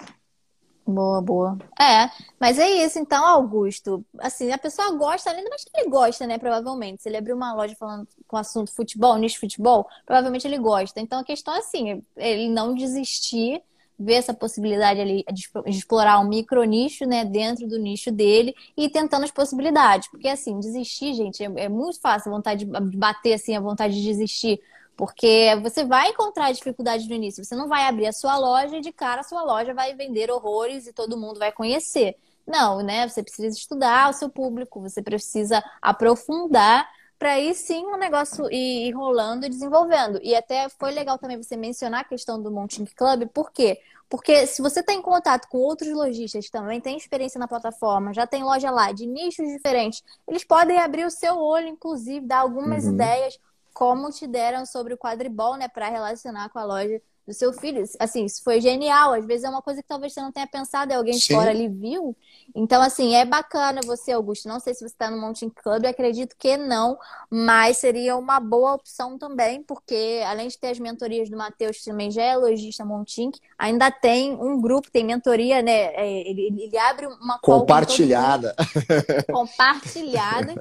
[0.92, 1.58] Boa, boa.
[1.80, 4.04] É, mas é isso, então, Augusto.
[4.18, 6.36] Assim, a pessoa gosta, ainda mais que ele gosta, né?
[6.38, 7.02] Provavelmente.
[7.02, 11.00] Se ele abrir uma loja falando com assunto futebol, nicho futebol, provavelmente ele gosta.
[11.00, 13.62] Então a questão é assim, ele não desistir,
[13.98, 18.88] ver essa possibilidade ali de explorar um micro nicho, né, dentro do nicho dele e
[18.88, 20.08] tentando as possibilidades.
[20.10, 23.94] Porque assim, desistir, gente, é, é muito fácil a vontade de bater assim, a vontade
[23.94, 24.60] de desistir
[24.96, 27.44] porque você vai encontrar dificuldades no início.
[27.44, 30.30] Você não vai abrir a sua loja e de cara a sua loja vai vender
[30.30, 32.16] horrores e todo mundo vai conhecer.
[32.46, 33.08] Não, né?
[33.08, 36.88] Você precisa estudar o seu público, você precisa aprofundar
[37.20, 40.18] para aí sim o negócio ir rolando e desenvolvendo.
[40.22, 43.78] E até foi legal também você mencionar a questão do Monting Club, por quê?
[44.08, 48.12] Porque se você está em contato com outros lojistas que também têm experiência na plataforma,
[48.12, 52.38] já tem loja lá de nichos diferentes, eles podem abrir o seu olho, inclusive, dar
[52.38, 52.94] algumas uhum.
[52.94, 53.38] ideias
[53.80, 57.82] como te deram sobre o quadribol, né, para relacionar com a loja do seu filho.
[57.98, 59.14] Assim, isso foi genial.
[59.14, 61.50] Às vezes é uma coisa que talvez você não tenha pensado e alguém de fora
[61.50, 62.16] ali viu.
[62.54, 64.48] Então, assim, é bacana você, Augusto.
[64.48, 66.98] Não sei se você está no Mountain Club, acredito que não,
[67.30, 71.84] mas seria uma boa opção também, porque além de ter as mentorias do Matheus, que
[71.84, 75.94] também já é lojista Mountain, ainda tem um grupo, tem mentoria, né?
[75.94, 78.54] É, ele, ele abre uma compartilhada.
[79.32, 80.54] compartilhada.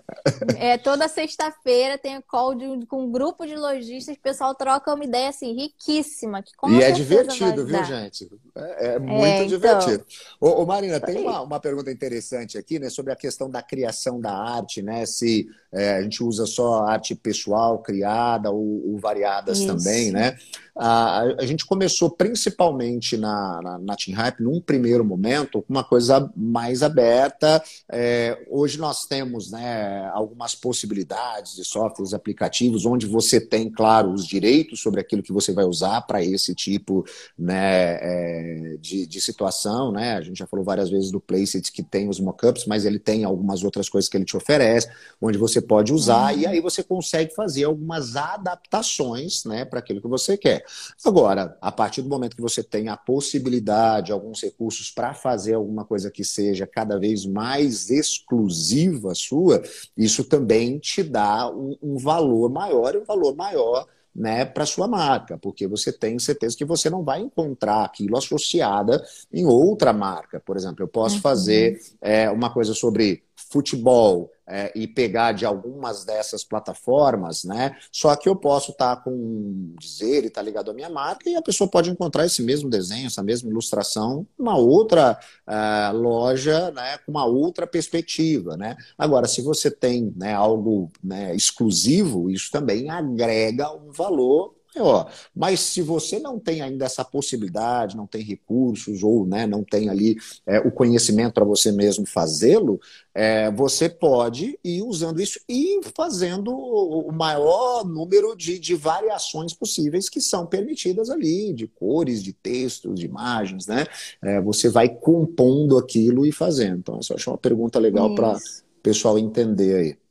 [0.57, 5.03] É, toda sexta-feira tem call de, com um grupo de lojistas, o pessoal troca uma
[5.03, 8.29] ideia assim riquíssima com e é divertido, viu, gente?
[8.55, 10.05] É, é, é muito é, divertido.
[10.39, 14.19] Ô, ô, Marina, tem uma, uma pergunta interessante aqui, né, sobre a questão da criação
[14.19, 15.05] da arte, né?
[15.05, 19.67] Se é, a gente usa só arte pessoal criada ou, ou variadas Isso.
[19.67, 20.37] também, né?
[20.81, 25.83] A, a, gente começou principalmente na, na, na Team Hype, num primeiro momento, com uma
[25.83, 27.61] coisa mais aberta.
[27.91, 34.25] É, hoje nós temos né, algumas possibilidades de softwares, aplicativos, onde você tem, claro, os
[34.25, 37.05] direitos sobre aquilo que você vai usar para esse tipo
[37.37, 39.91] né, é, de, de situação.
[39.91, 40.13] Né?
[40.13, 43.25] A gente já falou várias vezes do Placeit que tem os mockups, mas ele tem
[43.25, 44.87] algumas outras coisas que ele te oferece,
[45.21, 46.39] onde você pode usar, uhum.
[46.39, 50.68] e aí você consegue fazer algumas adaptações né, para aquilo que você quer.
[51.05, 55.85] Agora, a partir do momento que você tem a possibilidade, alguns recursos para fazer alguma
[55.85, 59.61] coisa que seja cada vez mais exclusiva sua,
[59.97, 64.87] isso também te dá um, um valor maior, e um valor maior né, para sua
[64.87, 69.01] marca, porque você tem certeza que você não vai encontrar aquilo associada
[69.31, 70.39] em outra marca.
[70.39, 71.21] Por exemplo, eu posso uhum.
[71.21, 77.77] fazer é, uma coisa sobre futebol é, e pegar de algumas dessas plataformas, né?
[77.91, 81.29] Só que eu posso estar tá com dizer e estar tá ligado à minha marca
[81.29, 86.71] e a pessoa pode encontrar esse mesmo desenho, essa mesma ilustração, numa outra uh, loja,
[86.71, 86.97] né?
[87.05, 88.75] Com uma outra perspectiva, né?
[88.97, 95.05] Agora, se você tem né, algo né, exclusivo, isso também agrega um valor ó,
[95.35, 99.89] mas se você não tem ainda essa possibilidade, não tem recursos ou né, não tem
[99.89, 102.79] ali é, o conhecimento para você mesmo fazê-lo,
[103.13, 110.07] é, você pode ir usando isso e fazendo o maior número de, de variações possíveis
[110.07, 113.85] que são permitidas ali, de cores, de textos, de imagens, né?
[114.21, 116.79] É, você vai compondo aquilo e fazendo.
[116.79, 120.08] Então, essa eu acho uma pergunta legal para o pessoal entender aí.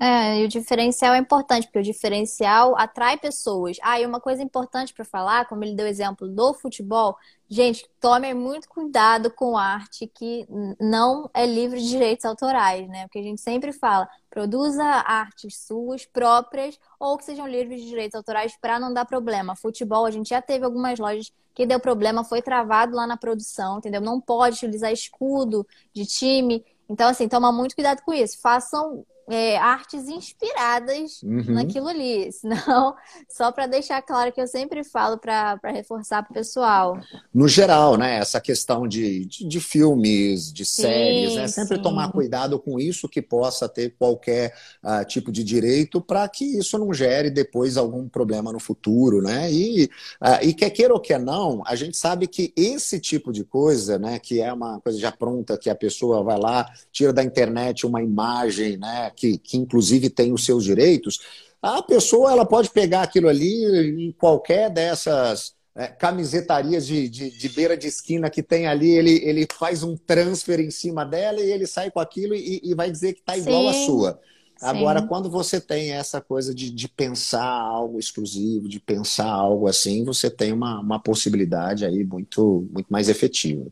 [0.00, 3.76] É, e o diferencial é importante, porque o diferencial atrai pessoas.
[3.82, 7.16] Ah, e uma coisa importante para falar, como ele deu exemplo do futebol,
[7.48, 10.46] gente, tome muito cuidado com arte que
[10.80, 13.02] não é livre de direitos autorais, né?
[13.02, 18.14] Porque a gente sempre fala, produza artes suas próprias ou que sejam livres de direitos
[18.16, 19.54] autorais para não dar problema.
[19.54, 23.78] Futebol, a gente já teve algumas lojas que deu problema, foi travado lá na produção,
[23.78, 24.00] entendeu?
[24.00, 26.64] Não pode utilizar escudo de time.
[26.88, 28.40] Então, assim, toma muito cuidado com isso.
[28.40, 31.44] Façam é, artes inspiradas uhum.
[31.48, 32.30] naquilo ali.
[32.32, 32.94] Senão,
[33.28, 36.98] só para deixar claro que eu sempre falo para reforçar para o pessoal.
[37.32, 38.18] No geral, né?
[38.18, 41.48] Essa questão de, de, de filmes, de sim, séries, né?
[41.48, 41.82] Sempre sim.
[41.82, 46.78] tomar cuidado com isso que possa ter qualquer uh, tipo de direito para que isso
[46.78, 49.50] não gere depois algum problema no futuro, né?
[49.50, 49.84] E,
[50.20, 53.98] uh, e quer queira ou quer não, a gente sabe que esse tipo de coisa,
[53.98, 54.18] né?
[54.18, 58.02] Que é uma coisa já pronta, que a pessoa vai lá, tira da internet uma
[58.02, 59.11] imagem, né?
[59.12, 61.20] Que, que inclusive tem os seus direitos,
[61.60, 67.48] a pessoa ela pode pegar aquilo ali em qualquer dessas é, camisetarias de, de, de,
[67.48, 71.50] beira de esquina que tem ali, ele, ele faz um transfer em cima dela e
[71.50, 74.20] ele sai com aquilo e, e vai dizer que está igual à sua.
[74.60, 75.06] Agora, Sim.
[75.08, 80.30] quando você tem essa coisa de, de pensar algo exclusivo, de pensar algo assim, você
[80.30, 83.66] tem uma, uma possibilidade aí muito, muito mais efetiva.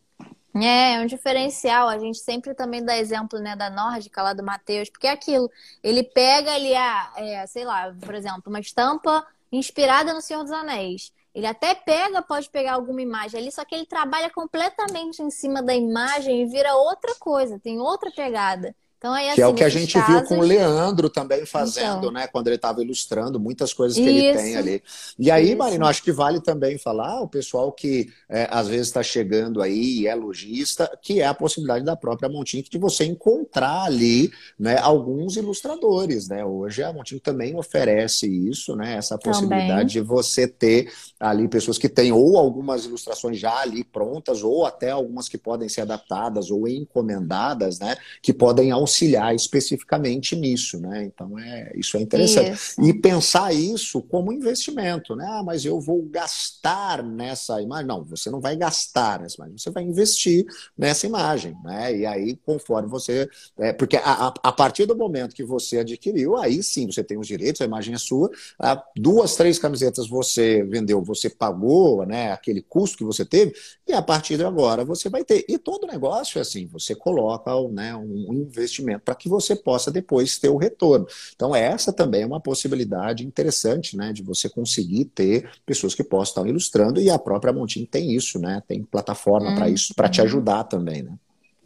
[0.54, 1.88] É, é um diferencial.
[1.88, 5.50] A gente sempre também dá exemplo, né, da nórdica lá do Matheus, porque é aquilo.
[5.82, 10.52] Ele pega ali a, é, sei lá, por exemplo, uma estampa inspirada no Senhor dos
[10.52, 11.12] Anéis.
[11.34, 15.62] Ele até pega, pode pegar alguma imagem ali, só que ele trabalha completamente em cima
[15.62, 18.74] da imagem e vira outra coisa, tem outra pegada.
[19.00, 20.14] Então, aí, assim, que é o assim, que a gente casos...
[20.14, 22.12] viu com o Leandro também fazendo, então...
[22.12, 22.26] né?
[22.26, 24.10] Quando ele estava ilustrando muitas coisas que Isso.
[24.10, 24.82] ele tem ali.
[25.18, 25.56] E aí, Isso.
[25.56, 30.00] Marino, acho que vale também falar o pessoal que é, às vezes está chegando aí
[30.00, 34.76] e é lojista, que é a possibilidade da própria Montink de você encontrar ali né,
[34.76, 36.44] alguns ilustradores, né?
[36.44, 38.96] Hoje a Montink também oferece isso, né?
[38.96, 39.86] Essa possibilidade também.
[39.86, 44.90] de você ter ali pessoas que têm ou algumas ilustrações já ali prontas, ou até
[44.90, 47.96] algumas que podem ser adaptadas ou encomendadas, né?
[48.20, 51.04] Que podem auxiliar auxiliar especificamente nisso, né?
[51.04, 52.82] Então é isso é interessante isso.
[52.82, 55.24] e pensar isso como investimento, né?
[55.28, 57.86] Ah, mas eu vou gastar nessa imagem?
[57.86, 60.44] Não, você não vai gastar nessa imagem, você vai investir
[60.76, 61.96] nessa imagem, né?
[61.96, 63.28] E aí conforme você,
[63.58, 67.26] é, porque a, a, partir do momento que você adquiriu, aí sim você tem os
[67.26, 72.32] direitos, a imagem é sua, ah, duas, três camisetas você vendeu, você pagou, né?
[72.32, 73.54] Aquele custo que você teve
[73.86, 77.50] e a partir de agora você vai ter e todo negócio é assim, você coloca,
[77.68, 77.94] né?
[77.94, 81.06] Um investimento investimento para que você possa depois ter o retorno.
[81.34, 86.42] Então, essa também é uma possibilidade interessante, né, de você conseguir ter pessoas que possam
[86.42, 88.62] estar ilustrando, e a própria Montin tem isso, né?
[88.66, 91.12] Tem plataforma hum, para isso, para te ajudar também, né?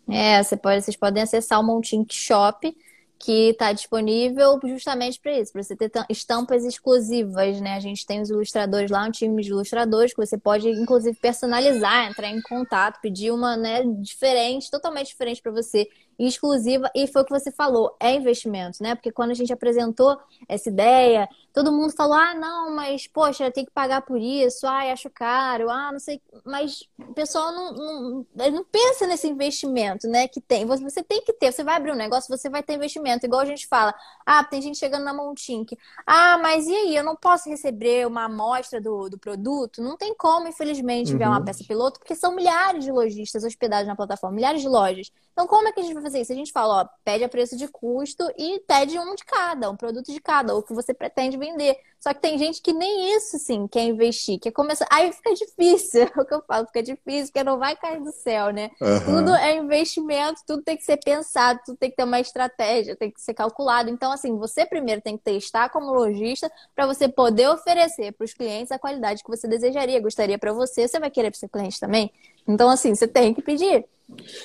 [0.09, 2.75] É, você pode, vocês podem acessar o Montink Shop
[3.19, 7.75] que está disponível justamente para isso, para você ter estampas exclusivas, né?
[7.75, 12.11] A gente tem os ilustradores lá, um time de ilustradores que você pode inclusive personalizar,
[12.11, 15.89] entrar em contato, pedir uma, né, diferente, totalmente diferente para você
[16.19, 18.95] exclusiva, e foi o que você falou, é investimento, né?
[18.95, 23.65] Porque quando a gente apresentou essa ideia, todo mundo falou: ah, não, mas poxa, tem
[23.65, 26.21] que pagar por isso, ah, acho caro, ah, não sei.
[26.45, 30.27] Mas o pessoal não, não, não pensa nesse investimento, né?
[30.29, 30.67] Que tem.
[30.67, 33.25] Você tem que ter, você vai abrir um negócio, você vai ter investimento.
[33.25, 33.95] Igual a gente fala:
[34.27, 36.97] ah, tem gente chegando na Montink, ah, mas e aí?
[36.97, 39.81] Eu não posso receber uma amostra do, do produto?
[39.81, 41.37] Não tem como, infelizmente, enviar uhum.
[41.37, 45.11] uma peça piloto, porque são milhares de lojistas hospedados na plataforma, milhares de lojas.
[45.33, 46.33] Então, como é que a gente vai fazer isso?
[46.33, 49.77] A gente fala, ó, pede a preço de custo e pede um de cada, um
[49.77, 51.77] produto de cada, ou que você pretende vender.
[52.05, 54.87] Só que tem gente que nem isso, sim, quer investir, quer começar.
[54.93, 58.13] Aí fica difícil, é o que eu falo, fica difícil, porque não vai cair do
[58.13, 58.71] céu, né?
[58.79, 59.01] Uhum.
[59.07, 63.11] Tudo é investimento, tudo tem que ser pensado, tudo tem que ter uma estratégia, tem
[63.11, 63.89] que ser calculado.
[63.89, 68.35] Então, assim, você primeiro tem que testar como lojista para você poder oferecer para os
[68.35, 71.81] clientes a qualidade que você desejaria, gostaria para você, você vai querer para seu cliente
[71.81, 72.13] também.
[72.47, 73.87] Então, assim, você tem que pedir.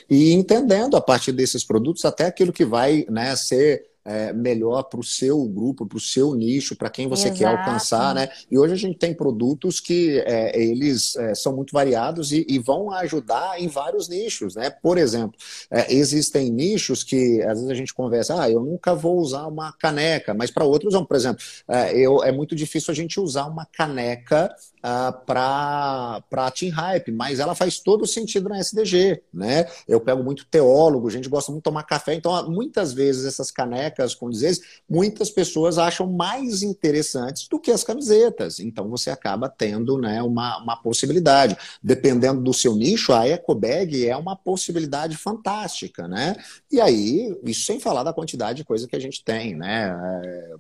[0.10, 5.00] E entendendo a partir desses produtos até aquilo que vai né, ser é, melhor para
[5.00, 7.40] o seu grupo, para o seu nicho, para quem você Exato.
[7.40, 8.30] quer alcançar, né?
[8.50, 12.60] E hoje a gente tem produtos que é, eles é, são muito variados e, e,
[12.60, 14.70] vão ajudar em vários nichos, né?
[14.70, 15.38] Por exemplo,
[15.70, 19.72] é, existem nichos que às vezes a gente conversa, ah, eu nunca vou usar uma
[19.74, 20.90] caneca, mas para outros.
[21.08, 26.52] Por exemplo, é, eu, é muito difícil a gente usar uma caneca uh, para a
[26.52, 29.68] Team Hype, mas ela faz todo sentido na SDG, né?
[29.88, 33.52] Eu pego muito teólogo, a gente gosta muito de tomar café, então muitas vezes essas
[33.52, 39.50] canecas com dizeres, muitas pessoas acham mais interessantes do que as camisetas, então você acaba
[39.50, 41.58] tendo né, uma, uma possibilidade.
[41.82, 46.36] Dependendo do seu nicho, a EcoBag é uma possibilidade fantástica, né?
[46.72, 49.96] E aí, isso sem falar da quantidade de coisa que a gente tem, né?
[50.24, 50.56] É,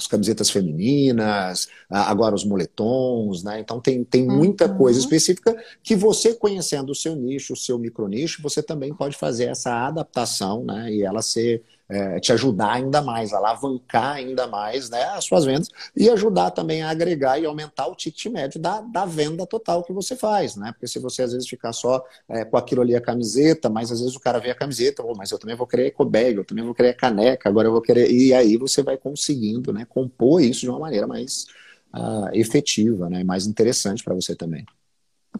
[0.00, 3.60] as camisetas femininas, agora os moletons, né?
[3.60, 4.78] Então tem, tem muita uhum.
[4.78, 9.44] coisa específica que você conhecendo o seu nicho, o seu micronicho, você também pode fazer
[9.44, 10.92] essa adaptação, né?
[10.92, 15.68] E ela ser é, te ajudar ainda mais, alavancar ainda mais né, as suas vendas
[15.96, 19.92] e ajudar também a agregar e aumentar o ticket médio da, da venda total que
[19.92, 20.70] você faz, né?
[20.72, 24.00] Porque se você às vezes ficar só é, com aquilo ali a camiseta, mas às
[24.00, 26.64] vezes o cara vê a camiseta, oh, mas eu também vou querer ecobag, eu também
[26.64, 28.10] vou querer caneca, agora eu vou querer.
[28.10, 31.46] E aí você vai conseguindo né, compor isso de uma maneira mais
[31.94, 33.24] uh, efetiva, né?
[33.24, 34.64] Mais interessante para você também.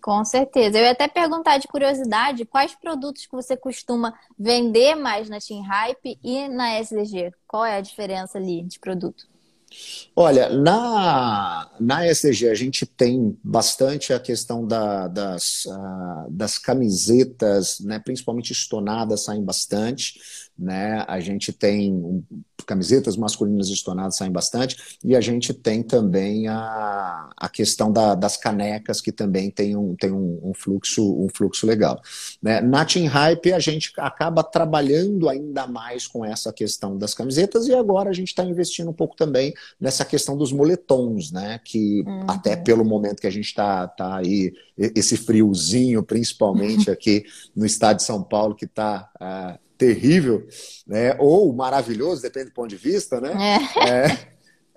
[0.03, 0.78] Com certeza.
[0.78, 5.62] Eu ia até perguntar de curiosidade, quais produtos que você costuma vender mais na Team
[5.62, 7.32] Hype e na SDG?
[7.46, 9.28] Qual é a diferença ali de produto?
[10.16, 17.78] Olha, na, na SDG a gente tem bastante a questão da, das, uh, das camisetas,
[17.78, 20.18] né, principalmente estonadas, saem bastante.
[20.59, 21.05] Né?
[21.09, 22.22] A gente tem
[22.64, 28.36] camisetas masculinas estonadas saem bastante, e a gente tem também a, a questão da, das
[28.36, 32.01] canecas, que também tem um, tem um, um fluxo, um fluxo legal.
[32.42, 32.61] Né?
[32.61, 37.74] Na Team Hype, a gente acaba trabalhando ainda mais com essa questão das camisetas, e
[37.74, 41.61] agora a gente está investindo um pouco também nessa questão dos moletons, né?
[41.64, 42.26] que uhum.
[42.28, 47.24] até pelo momento que a gente está tá aí, esse friozinho, principalmente aqui
[47.55, 49.11] no estado de São Paulo, que está.
[49.20, 50.46] Uh, ah, terrível,
[50.86, 51.16] né?
[51.18, 53.32] ou maravilhoso, depende do ponto de vista, né?
[53.78, 53.88] É.
[53.88, 54.18] É,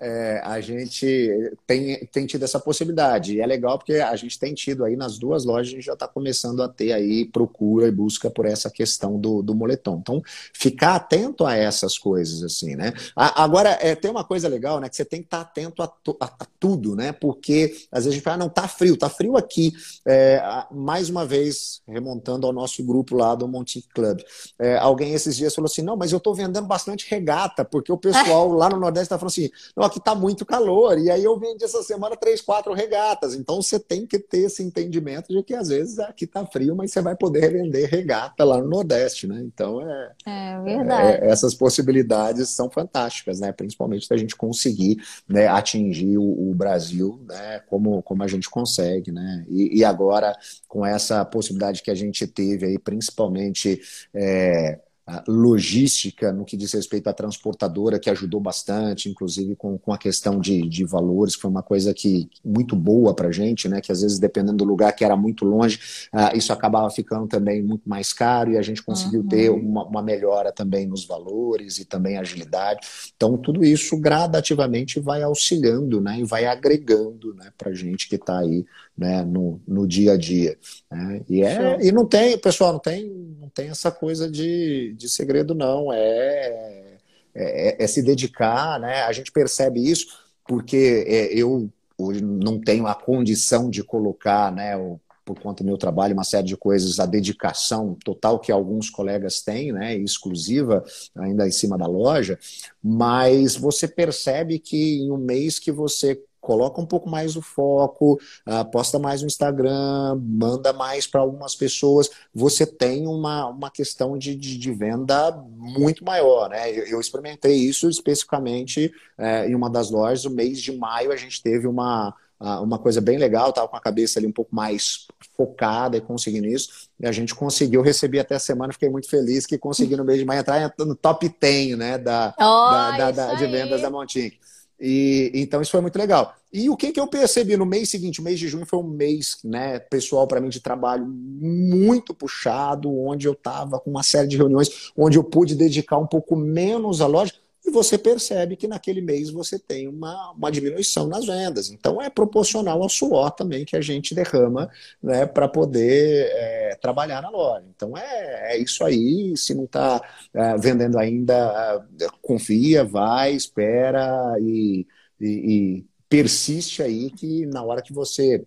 [0.00, 3.34] é, a gente tem, tem tido essa possibilidade.
[3.34, 5.94] E é legal porque a gente tem tido aí nas duas lojas, a gente já
[5.94, 9.98] está começando a ter aí procura e busca por essa questão do, do moletom.
[10.00, 12.92] Então, ficar atento a essas coisas, assim, né?
[13.16, 14.88] agora, é, tem uma coisa legal, né?
[14.88, 17.12] Que você tem que estar tá atento a, a, a, tudo, né?
[17.12, 19.72] Porque às vezes a gente fala, ah, não, tá frio, tá frio aqui.
[20.06, 24.20] É, mais uma vez, remontando ao nosso grupo lá do Monte Club.
[24.58, 27.98] É, alguém esses dias falou assim: não, mas eu estou vendendo bastante regata, porque o
[27.98, 30.98] pessoal lá no Nordeste está falando assim, não, que está muito calor.
[30.98, 33.34] E aí eu vendi essa semana três, quatro regatas.
[33.34, 36.92] Então você tem que ter esse entendimento de que às vezes aqui está frio, mas
[36.92, 39.40] você vai poder vender regata lá no Nordeste, né?
[39.44, 41.24] Então é, é verdade.
[41.24, 43.52] É, essas possibilidades são fantásticas, né?
[43.52, 47.60] Principalmente da gente conseguir né, atingir o, o, Brasil, né?
[47.66, 49.44] Como, como a gente consegue, né?
[49.48, 50.36] E, e agora
[50.68, 53.80] com essa possibilidade que a gente teve aí, principalmente
[54.12, 54.80] é,
[55.28, 60.40] logística no que diz respeito à transportadora, que ajudou bastante, inclusive com, com a questão
[60.40, 63.82] de, de valores, que foi uma coisa que muito boa para a gente, né?
[63.82, 65.78] Que às vezes, dependendo do lugar que era muito longe,
[66.12, 69.28] uh, isso acabava ficando também muito mais caro e a gente conseguiu uhum.
[69.28, 72.86] ter uma, uma, melhora também nos valores e também agilidade.
[73.14, 76.20] Então, tudo isso gradativamente vai auxiliando né?
[76.20, 78.64] e vai agregando né, para a gente que está aí
[78.96, 80.56] né, no, no dia a dia.
[80.90, 81.22] Né?
[81.28, 83.08] E, é, e não tem, pessoal, não tem,
[83.40, 85.92] não tem essa coisa de, de segredo, não.
[85.92, 86.98] É,
[87.34, 89.02] é, é se dedicar, né?
[89.02, 90.06] A gente percebe isso
[90.46, 95.66] porque é, eu hoje não tenho a condição de colocar, né, o, por conta do
[95.66, 100.84] meu trabalho, uma série de coisas, a dedicação total que alguns colegas têm, né, exclusiva,
[101.14, 102.38] ainda em cima da loja,
[102.82, 108.20] mas você percebe que em um mês que você coloca um pouco mais o foco,
[108.46, 114.16] uh, posta mais no Instagram, manda mais para algumas pessoas, você tem uma, uma questão
[114.18, 116.50] de, de, de venda muito maior.
[116.50, 116.70] Né?
[116.70, 121.16] Eu, eu experimentei isso especificamente uh, em uma das lojas, no mês de maio a
[121.16, 124.54] gente teve uma, uh, uma coisa bem legal, estava com a cabeça ali um pouco
[124.54, 129.08] mais focada e conseguindo isso, e a gente conseguiu, receber até a semana, fiquei muito
[129.08, 132.90] feliz que consegui no mês de maio entrar no top 10 né, da, oh, da,
[132.90, 134.43] da, da de vendas da Montink.
[134.80, 136.34] E, então isso foi muito legal.
[136.52, 138.88] E o que, que eu percebi no mês seguinte, o mês de junho foi um
[138.88, 144.28] mês, né, pessoal para mim de trabalho muito puxado, onde eu estava com uma série
[144.28, 147.32] de reuniões, onde eu pude dedicar um pouco menos à loja,
[147.64, 151.70] e você percebe que naquele mês você tem uma, uma diminuição nas vendas.
[151.70, 154.70] Então é proporcional ao suor também que a gente derrama
[155.02, 157.64] né, para poder é, trabalhar na loja.
[157.74, 159.34] Então é, é isso aí.
[159.36, 160.02] Se não está
[160.34, 164.86] é, vendendo ainda, é, confia, vai, espera e,
[165.18, 168.46] e, e persiste aí que na hora que você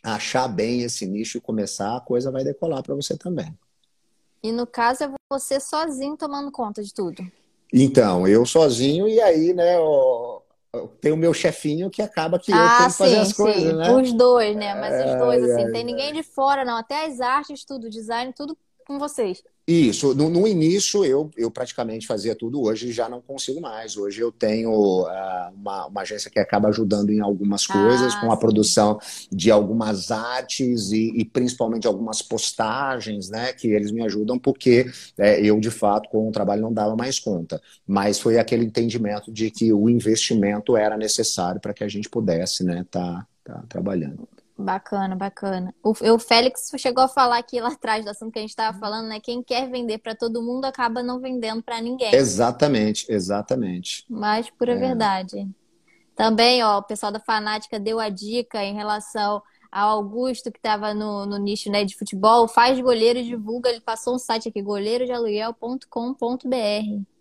[0.00, 3.52] achar bem esse nicho e começar, a coisa vai decolar para você também.
[4.44, 7.26] E no caso é você sozinho tomando conta de tudo.
[7.76, 10.40] Então, eu sozinho, e aí, né, ó,
[11.00, 13.34] tem o meu chefinho que acaba que ah, eu tenho que fazer as sim.
[13.34, 13.92] coisas, né?
[13.92, 14.74] Os dois, né?
[14.74, 16.76] Mas os dois, assim, tem ninguém de fora, não.
[16.76, 18.56] Até as artes, tudo, design, tudo
[18.86, 19.42] com vocês.
[19.66, 23.96] Isso, no, no, início eu, eu praticamente fazia tudo, hoje já não consigo mais.
[23.96, 28.30] Hoje eu tenho uh, uma, uma, agência que acaba ajudando em algumas coisas, ah, com
[28.30, 28.40] a sim.
[28.40, 28.98] produção
[29.32, 33.54] de algumas artes e, e, principalmente algumas postagens, né?
[33.54, 34.84] Que eles me ajudam, porque
[35.16, 37.58] é, eu, de fato, com o trabalho não dava mais conta.
[37.86, 42.64] Mas foi aquele entendimento de que o investimento era necessário para que a gente pudesse,
[42.64, 44.28] né, tá, tá trabalhando.
[44.56, 45.74] Bacana, bacana.
[45.82, 48.78] O, o Félix chegou a falar aqui lá atrás do assunto que a gente estava
[48.78, 49.18] falando, né?
[49.20, 52.14] Quem quer vender para todo mundo acaba não vendendo para ninguém.
[52.14, 54.04] Exatamente, exatamente.
[54.08, 54.76] Mas pura é.
[54.76, 55.48] verdade.
[56.14, 59.42] Também, ó, o pessoal da Fanática deu a dica em relação
[59.72, 62.46] ao Augusto, que estava no, no nicho né, de futebol.
[62.46, 63.70] Faz goleiro e divulga.
[63.70, 67.13] Ele passou um site aqui, goleirodealuguel.com.br.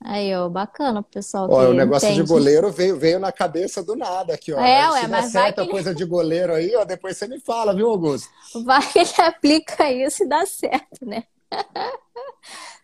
[0.00, 1.48] Aí, ó, bacana pro pessoal.
[1.50, 2.22] Ó, o negócio entende.
[2.22, 4.60] de goleiro veio, veio na cabeça do nada aqui, ó.
[4.60, 7.88] É, ué, mas vai certa coisa de goleiro aí, ó, depois você me fala, viu,
[7.88, 8.28] Augusto?
[8.64, 11.24] Vai que ele aplica isso e dá certo, né?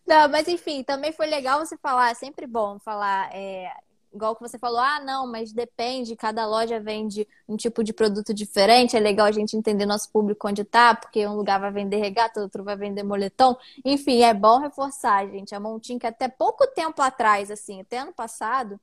[0.06, 3.70] Não, mas enfim, também foi legal você falar, é sempre bom falar é,
[4.14, 8.32] igual que você falou, ah, não, mas depende, cada loja vende um tipo de produto
[8.32, 11.96] diferente, é legal a gente entender nosso público onde tá, porque um lugar vai vender
[11.96, 13.56] regata, outro vai vender moletom.
[13.84, 15.54] Enfim, é bom reforçar, gente.
[15.54, 18.78] A Montinho, que até pouco tempo atrás, assim, até ano passado,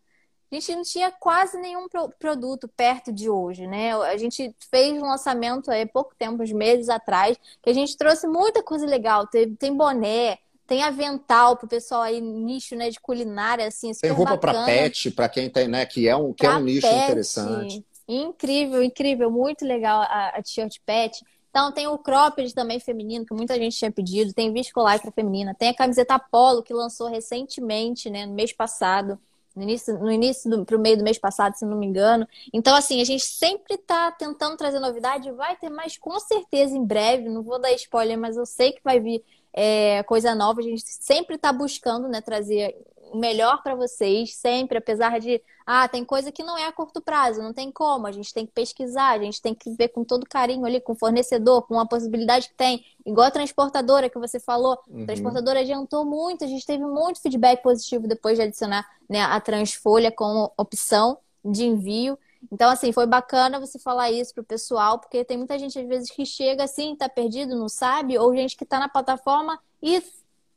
[0.51, 1.87] a gente não tinha quase nenhum
[2.19, 3.93] produto perto de hoje, né?
[3.93, 8.27] A gente fez um lançamento há pouco tempo, uns meses atrás, que a gente trouxe
[8.27, 9.25] muita coisa legal.
[9.27, 10.39] Tem boné,
[10.71, 15.27] tem avental pro pessoal aí, nicho né, de culinária, assim, Tem roupa para pet, para
[15.27, 17.03] quem tem, né, que é um, que é um nicho pet.
[17.03, 17.85] interessante.
[18.07, 21.25] Incrível, incrível, muito legal a, a t-shirt pet.
[21.49, 25.67] Então tem o cropped também feminino, que muita gente tinha pedido, tem viscolaicra feminina, tem
[25.67, 29.19] a camiseta polo que lançou recentemente, né, no mês passado,
[29.53, 32.25] no início, no início do, pro meio do mês passado, se não me engano.
[32.53, 36.85] Então, assim, a gente sempre tá tentando trazer novidade, vai ter mais com certeza em
[36.85, 39.21] breve, não vou dar spoiler, mas eu sei que vai vir
[39.53, 40.59] é, coisa nova.
[40.59, 42.75] A gente sempre está buscando né, trazer
[43.11, 47.01] o melhor para vocês, sempre, apesar de, ah, tem coisa que não é a curto
[47.01, 50.03] prazo, não tem como, a gente tem que pesquisar, a gente tem que ver com
[50.03, 54.17] todo carinho ali, com o fornecedor, com a possibilidade que tem, igual a transportadora que
[54.17, 55.03] você falou, uhum.
[55.03, 59.39] a transportadora adiantou muito, a gente teve muito feedback positivo depois de adicionar né, a
[59.41, 62.17] Transfolha como opção de envio.
[62.51, 66.09] Então, assim, foi bacana você falar isso pro pessoal, porque tem muita gente, às vezes,
[66.09, 70.01] que chega assim, tá perdido, não sabe, ou gente que tá na plataforma e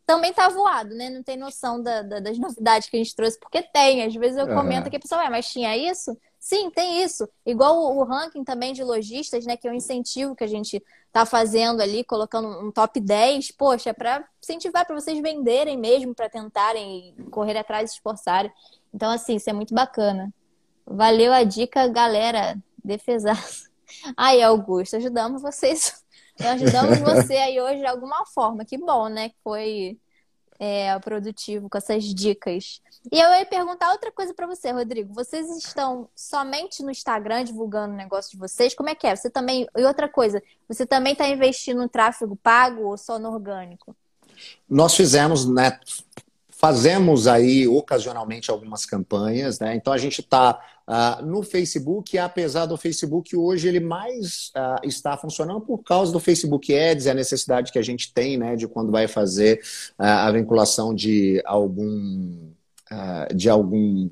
[0.07, 1.11] também tá voado, né?
[1.11, 4.05] Não tem noção da, da, das novidades que a gente trouxe, porque tem.
[4.05, 4.55] Às vezes eu uhum.
[4.55, 6.17] comento aqui, pessoal, é, mas tinha isso?
[6.39, 7.27] Sim, tem isso.
[7.47, 9.57] Igual o, o, ranking também de lojistas, né?
[9.57, 13.91] Que é um incentivo que a gente tá fazendo ali, colocando um top 10, poxa,
[13.91, 18.53] é para incentivar para vocês venderem mesmo, para tentarem correr atrás e esforçarem.
[18.93, 20.31] Então, assim, isso é muito bacana.
[20.87, 22.57] Valeu a dica, galera.
[22.85, 23.71] Defesaço.
[24.17, 26.03] Aí, Augusto, ajudamos vocês.
[26.37, 28.65] Ajudamos você aí hoje de alguma forma.
[28.65, 29.31] Que bom, né?
[29.45, 29.97] Foi
[30.59, 32.81] é, produtivo com essas dicas.
[33.13, 35.13] E eu ia perguntar outra coisa para você, Rodrigo.
[35.13, 38.75] Vocês estão somente no Instagram divulgando o negócio de vocês?
[38.75, 39.15] Como é que é?
[39.15, 39.67] Você também.
[39.77, 43.95] E outra coisa, você também está investindo no tráfego pago ou só no orgânico?
[44.69, 45.79] Nós fizemos, né?
[46.57, 49.75] Fazemos aí ocasionalmente algumas campanhas, né?
[49.75, 55.17] Então a gente está uh, no Facebook, apesar do Facebook hoje ele mais uh, está
[55.17, 58.93] funcionando por causa do Facebook Ads, a necessidade que a gente tem, né, de quando
[58.93, 59.61] vai fazer
[59.99, 62.53] uh, a vinculação de algum
[63.35, 64.09] de algum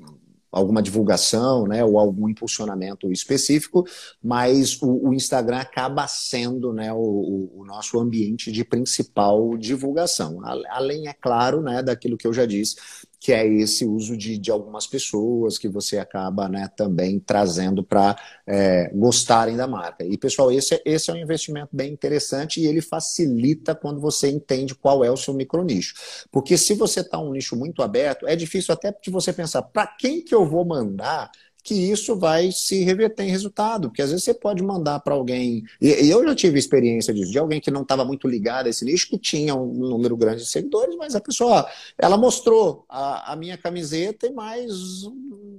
[0.53, 3.85] alguma divulgação, né, ou algum impulsionamento específico,
[4.23, 10.41] mas o, o Instagram acaba sendo, né, o, o, nosso ambiente de principal divulgação.
[10.69, 12.77] Além, é claro, né, daquilo que eu já disse,
[13.23, 18.17] que é esse uso de, de algumas pessoas que você acaba né, também trazendo para
[18.45, 20.05] é, gostarem da marca.
[20.05, 24.29] E, pessoal, esse, é, esse é um investimento bem interessante e ele facilita quando você
[24.29, 25.95] entende qual é o seu micronicho.
[26.33, 29.87] Porque se você está um nicho muito aberto, é difícil até de você pensar para
[29.87, 31.31] quem que eu vou mandar
[31.63, 35.65] que isso vai se reverter em resultado, porque às vezes você pode mandar para alguém,
[35.81, 38.85] e, eu já tive experiência disso, de alguém que não estava muito ligado a esse
[38.85, 43.37] nicho, que tinha um número grande de seguidores, mas a pessoa, ela mostrou a, a
[43.37, 44.73] minha camiseta e mais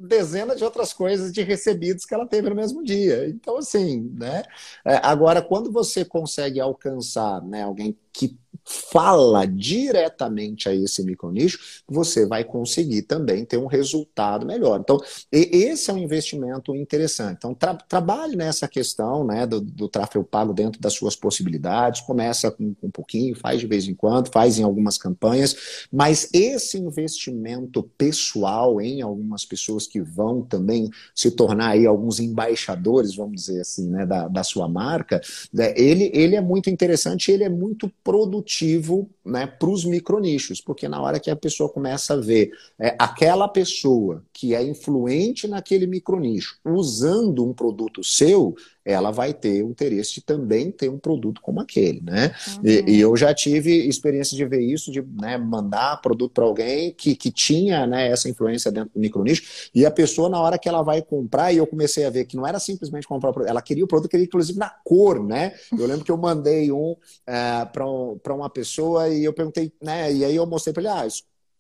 [0.01, 3.27] dezenas de outras coisas de recebidos que ela teve no mesmo dia.
[3.29, 4.43] Então, assim, né?
[4.85, 12.25] É, agora, quando você consegue alcançar né, alguém que fala diretamente a esse micronicho, você
[12.25, 14.79] vai conseguir também ter um resultado melhor.
[14.79, 14.97] Então,
[15.31, 17.37] esse é um investimento interessante.
[17.37, 22.49] Então, tra trabalhe nessa questão né, do, do, tráfego pago dentro das suas possibilidades, começa
[22.49, 26.77] com, com um pouquinho, faz de vez em quando, faz em algumas campanhas, mas esse
[26.77, 33.61] investimento pessoal em algumas pessoas que vão também se tornar aí alguns embaixadores, vamos dizer
[33.61, 35.19] assim, né, da, da sua marca,
[35.51, 40.87] né, ele, ele é muito interessante, ele é muito produtivo né, para os micronichos, porque
[40.87, 45.87] na hora que a pessoa começa a ver é, aquela pessoa que é influente naquele
[45.87, 48.55] micronicho usando um produto seu,
[48.85, 52.33] ela vai ter o interesse de também ter um produto como aquele, né?
[52.55, 52.61] Uhum.
[52.65, 56.91] E, e, eu já tive experiência de ver isso, de né, mandar produto para alguém
[56.91, 60.67] que, que tinha né, essa influência dentro do micronicho, e a pessoa, na hora que
[60.67, 63.49] ela vai comprar, e eu comecei a ver que não era simplesmente comprar o produto,
[63.49, 65.53] ela queria o produto, queria inclusive na cor, né?
[65.71, 70.11] Eu lembro que eu mandei um é, para uma pessoa e eu perguntei, né?
[70.11, 71.07] E aí eu mostrei para ele, ah,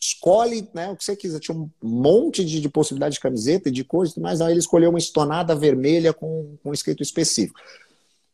[0.03, 1.39] escolhe né, o que você quiser.
[1.39, 4.89] Tinha um monte de, de possibilidade de camiseta e de cores, mas aí ele escolheu
[4.89, 7.59] uma estonada vermelha com, com um escrito específico.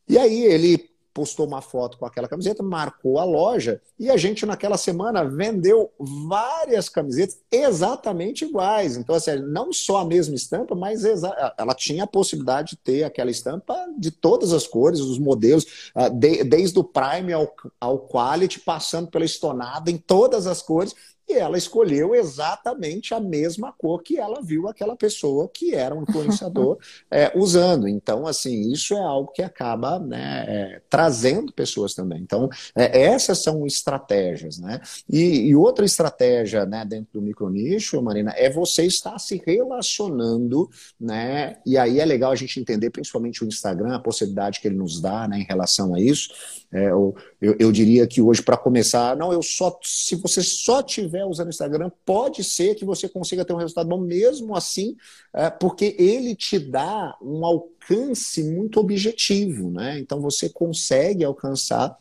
[0.07, 4.45] E aí ele postou uma foto com aquela camiseta, marcou a loja e a gente
[4.45, 8.95] naquela semana vendeu várias camisetas exatamente iguais.
[8.95, 13.29] Então, assim, não só a mesma estampa, mas ela tinha a possibilidade de ter aquela
[13.29, 19.09] estampa de todas as cores, os modelos, ah, desde o Prime ao, ao Quality, passando
[19.09, 20.95] pela estonada em todas as cores
[21.29, 26.01] e ela escolheu exatamente a mesma cor que ela viu aquela pessoa que era um
[26.01, 26.79] influenciador
[27.11, 27.87] é, usando.
[27.87, 32.19] Então, assim, isso é algo que acaba né, é, trazendo pessoas também.
[32.19, 34.81] Então, é, essas são estratégias, né?
[35.07, 40.67] E, e, outra estratégia né, dentro do micronicho, Marina, é você estar se relacionando,
[40.99, 41.57] né?
[41.63, 44.99] E aí é legal a gente entender, principalmente o Instagram, a possibilidade que ele nos
[44.99, 46.29] dá né, em relação a isso.
[46.71, 50.83] É, eu, eu, eu diria que hoje, para começar, não, eu só se você só
[50.83, 54.95] tiver usando o Instagram, pode ser que você consiga ter um resultado bom mesmo assim,
[55.33, 59.99] é, porque ele te dá um alcance muito objetivo, né?
[59.99, 61.97] Então você consegue alcançar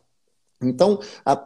[0.60, 0.98] então,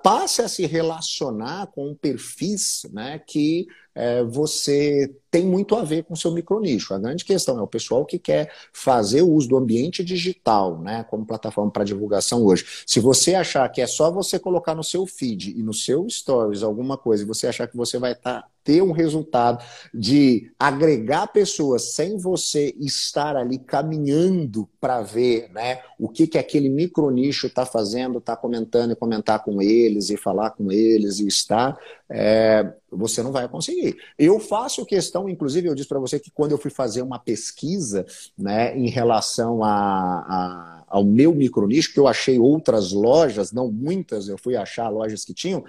[0.02, 6.14] passe a se relacionar com perfis né, que é, você tem muito a ver com
[6.14, 6.94] o seu micronicho.
[6.94, 11.04] A grande questão é o pessoal que quer fazer o uso do ambiente digital, né,
[11.04, 12.64] como plataforma para divulgação hoje.
[12.86, 16.62] Se você achar que é só você colocar no seu feed e no seu stories
[16.62, 21.26] alguma coisa e você achar que você vai estar tá, ter um resultado de agregar
[21.28, 27.64] pessoas sem você estar ali caminhando para ver, né, o que que aquele micronicho está
[27.66, 33.22] fazendo, está comentando e comentar com eles e falar com eles e estar, é, você
[33.22, 33.96] não vai conseguir.
[34.18, 38.04] Eu faço questão, inclusive, eu disse para você que quando eu fui fazer uma pesquisa
[38.36, 44.28] né, em relação a, a, ao meu micronicho, que eu achei outras lojas, não muitas,
[44.28, 45.64] eu fui achar lojas que tinham,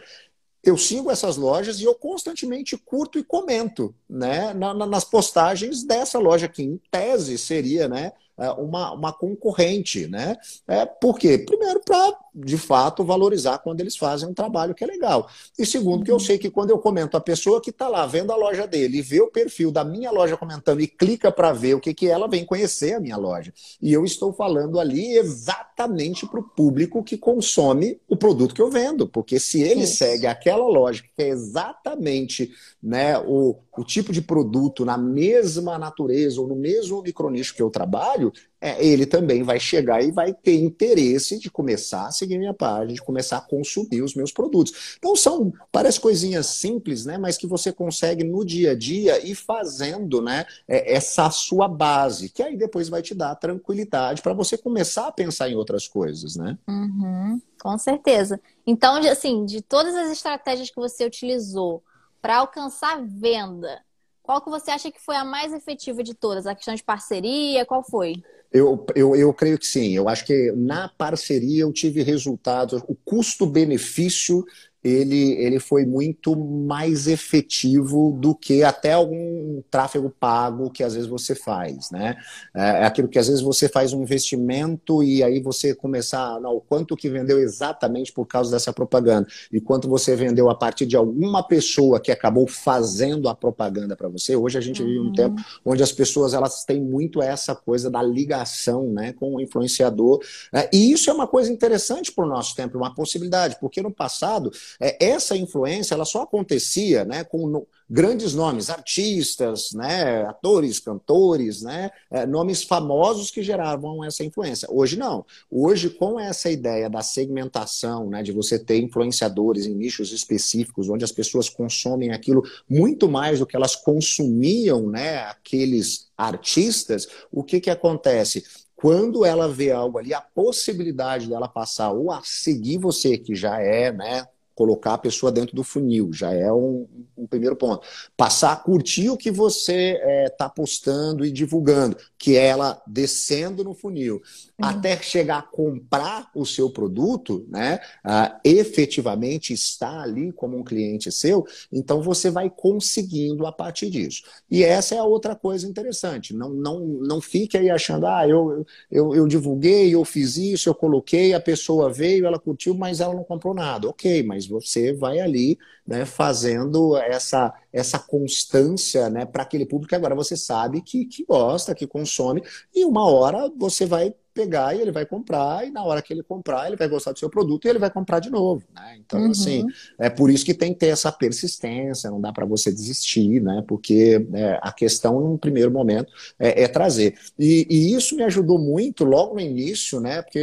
[0.64, 5.84] eu sigo essas lojas e eu constantemente curto e comento né, na, na, nas postagens
[5.84, 10.38] dessa loja, que em tese seria né, é, uma, uma concorrente, né?
[10.68, 11.38] É, por quê?
[11.38, 15.30] Primeiro, para, de fato, valorizar quando eles fazem um trabalho que é legal.
[15.58, 16.20] E segundo, que eu uhum.
[16.20, 19.02] sei que quando eu comento a pessoa que está lá vendo a loja dele e
[19.02, 22.28] vê o perfil da minha loja comentando e clica para ver o que, que ela
[22.28, 23.54] vem conhecer a minha loja.
[23.82, 28.70] E eu estou falando ali exatamente para o público que consome o produto que eu
[28.70, 29.08] vendo.
[29.08, 29.94] Porque se ele Sim.
[29.94, 36.42] segue aquela loja que é exatamente né, o, o tipo de produto na mesma natureza
[36.42, 38.32] ou no mesmo micronicho que eu trabalho,
[38.64, 42.94] é, ele também vai chegar e vai ter interesse de começar a seguir minha página,
[42.94, 44.96] de começar a consumir os meus produtos.
[44.98, 49.36] Então são, parece coisinhas simples, né, mas que você consegue no dia a dia ir
[49.36, 54.58] fazendo, né, é, essa sua base, que aí depois vai te dar tranquilidade para você
[54.58, 56.58] começar a pensar em outras coisas, né?
[56.66, 58.40] Uhum, com certeza.
[58.66, 61.84] Então, assim, de todas as estratégias que você utilizou
[62.22, 63.82] para alcançar venda,
[64.22, 66.48] qual que você acha que foi a mais efetiva de todas?
[66.48, 68.24] A questão de parceria, qual foi?
[68.54, 69.94] Eu, eu, eu creio que sim.
[69.94, 72.82] Eu acho que na parceria eu tive resultados.
[72.88, 74.44] O custo-benefício
[74.84, 81.08] ele, ele foi muito mais efetivo do que até algum tráfego pago que às vezes
[81.08, 82.18] você faz, né?
[82.54, 86.62] É, é aquilo que às vezes você faz um investimento e aí você começar, não,
[86.68, 90.98] quanto que vendeu exatamente por causa dessa propaganda e quanto você vendeu a partir de
[90.98, 94.36] alguma pessoa que acabou fazendo a propaganda para você.
[94.36, 94.88] Hoje a gente uhum.
[94.88, 95.14] vive um uhum.
[95.14, 100.20] tempo onde as pessoas elas têm muito essa coisa da ligação, né, com o influenciador,
[100.52, 100.68] né?
[100.74, 104.52] e isso é uma coisa interessante para o nosso tempo, uma possibilidade, porque no passado
[104.80, 112.26] essa influência ela só acontecia né, com grandes nomes, artistas, né, atores, cantores, né, é,
[112.26, 114.68] nomes famosos que geravam essa influência.
[114.72, 115.26] Hoje não.
[115.50, 121.04] Hoje, com essa ideia da segmentação, né, de você ter influenciadores em nichos específicos, onde
[121.04, 127.60] as pessoas consomem aquilo muito mais do que elas consumiam, né, aqueles artistas, o que,
[127.60, 128.44] que acontece?
[128.84, 133.58] quando ela vê algo ali, a possibilidade dela passar ou a seguir você, que já
[133.62, 136.88] é né, colocar a pessoa dentro do funil, já é um,
[137.18, 137.86] um primeiro ponto.
[138.16, 142.82] Passar a curtir o que você está eh, é, postando e divulgando, que é ela
[142.86, 144.22] descendo no funil,
[144.60, 144.68] uhum.
[144.68, 147.80] até chegar a comprar o seu produto, né?
[148.06, 154.24] Uh, efetivamente está ali como um cliente seu, então você vai conseguindo a partir disso.
[154.50, 156.34] E essa é a outra coisa interessante.
[156.34, 160.76] Não, não, não fique aí achando, ah, eu, eu, eu divulguei, eu fiz isso, eu
[160.76, 163.90] coloquei, a pessoa veio, ela curtiu, mas ela não comprou nada.
[163.90, 169.96] Ok, mas você vai ali né, fazendo essa, essa constância né, para aquele público que
[169.96, 172.42] agora você sabe que, que gosta, que consome,
[172.74, 176.24] e uma hora você vai pegar e ele vai comprar, e na hora que ele
[176.24, 178.64] comprar, ele vai gostar do seu produto e ele vai comprar de novo.
[178.74, 178.98] Né?
[179.00, 179.32] Então, uhum.
[179.32, 179.66] assim,
[180.00, 183.64] é por isso que tem que ter essa persistência, não dá para você desistir, né?
[183.68, 187.18] Porque é, a questão, no primeiro momento, é, é trazer.
[187.38, 190.22] E, e, isso me ajudou muito logo no início, né?
[190.22, 190.42] Porque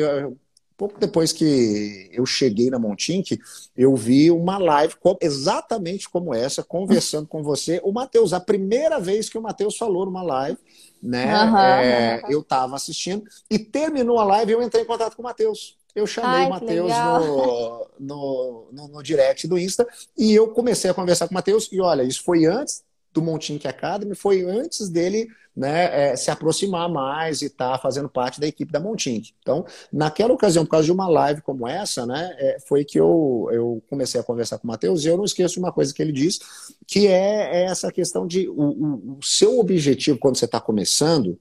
[0.80, 3.38] pouco depois que eu cheguei na Montink,
[3.76, 7.82] eu vi uma live exatamente como essa, conversando com você.
[7.84, 10.59] O Matheus, a primeira vez que o Matheus falou numa live,
[11.03, 11.44] né?
[11.44, 12.30] Uhum, é, uhum.
[12.30, 15.78] Eu estava assistindo e terminou a live eu entrei em contato com o Matheus.
[15.94, 19.86] eu chamei Ai, o Matheus no, no, no, no, direct do Insta
[20.16, 21.68] e eu comecei a conversar com o Matheus.
[21.72, 22.82] E olha, isso foi antes
[23.12, 28.08] do Montink Academy, foi antes dele né, é, se aproximar mais e estar tá fazendo
[28.08, 29.32] parte da equipe da Montink.
[29.40, 33.48] Então, naquela ocasião, por causa de uma live como essa, né, é, foi que eu,
[33.52, 36.12] eu comecei a conversar com o Matheus e eu não esqueço uma coisa que ele
[36.12, 36.40] disse,
[36.86, 41.38] que é, é essa questão de o, o, o seu objetivo quando você está começando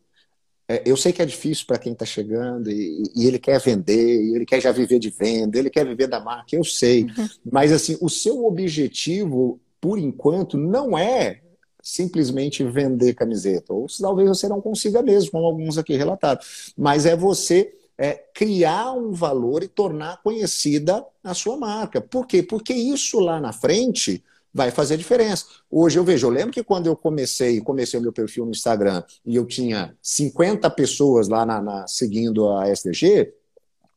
[0.69, 4.21] é, eu sei que é difícil para quem está chegando e, e, ele quer vender,
[4.21, 7.05] e ele quer já viver de venda, ele quer viver da marca, eu sei.
[7.05, 7.27] Uhum.
[7.51, 11.41] Mas assim, o seu objetivo, por enquanto, não é
[11.89, 13.73] simplesmente vender camiseta.
[13.73, 16.39] Ou talvez você não consiga mesmo, como alguns aqui relataram.
[16.77, 21.99] Mas é você é, criar um valor e tornar conhecida a sua marca.
[21.99, 22.43] Por quê?
[22.43, 24.23] Porque isso lá na frente
[24.53, 25.45] vai fazer diferença.
[25.69, 29.03] Hoje eu vejo, eu lembro que quando eu comecei, comecei o meu perfil no Instagram
[29.25, 33.33] e eu tinha 50 pessoas lá na, na, seguindo a SDG,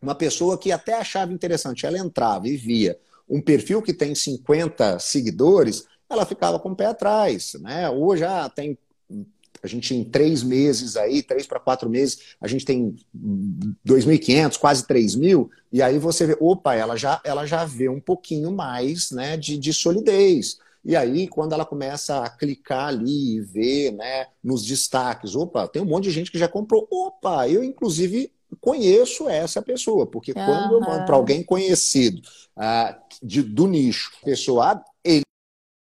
[0.01, 4.99] uma pessoa que até achava interessante, ela entrava e via um perfil que tem 50
[4.99, 7.54] seguidores, ela ficava com o pé atrás.
[7.60, 7.88] Né?
[7.90, 8.78] Hoje já ah, tem
[9.62, 12.96] a gente em três meses aí, três para quatro meses, a gente tem
[13.86, 18.50] 2.500, quase 3.000, e aí você vê, opa, ela já, ela já vê um pouquinho
[18.50, 20.58] mais né, de, de solidez.
[20.84, 25.80] E aí, quando ela começa a clicar ali e ver né, nos destaques, opa, tem
[25.80, 30.44] um monte de gente que já comprou, opa, eu inclusive conheço essa pessoa, porque uhum.
[30.44, 32.20] quando eu mando para alguém conhecido
[32.56, 35.22] uh, de, do nicho, pessoa, ele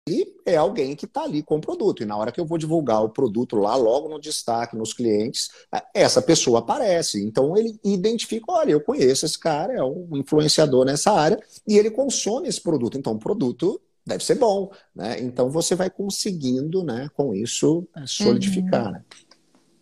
[0.09, 2.01] e é alguém que está ali com o produto.
[2.01, 5.49] E na hora que eu vou divulgar o produto lá, logo no destaque, nos clientes,
[5.93, 7.23] essa pessoa aparece.
[7.23, 11.91] Então ele identifica: olha, eu conheço esse cara, é um influenciador nessa área, e ele
[11.91, 12.97] consome esse produto.
[12.97, 14.71] Então o produto deve ser bom.
[14.95, 15.19] Né?
[15.21, 18.87] Então você vai conseguindo, né, com isso, é, solidificar.
[18.87, 18.91] Uhum.
[18.93, 19.03] Né?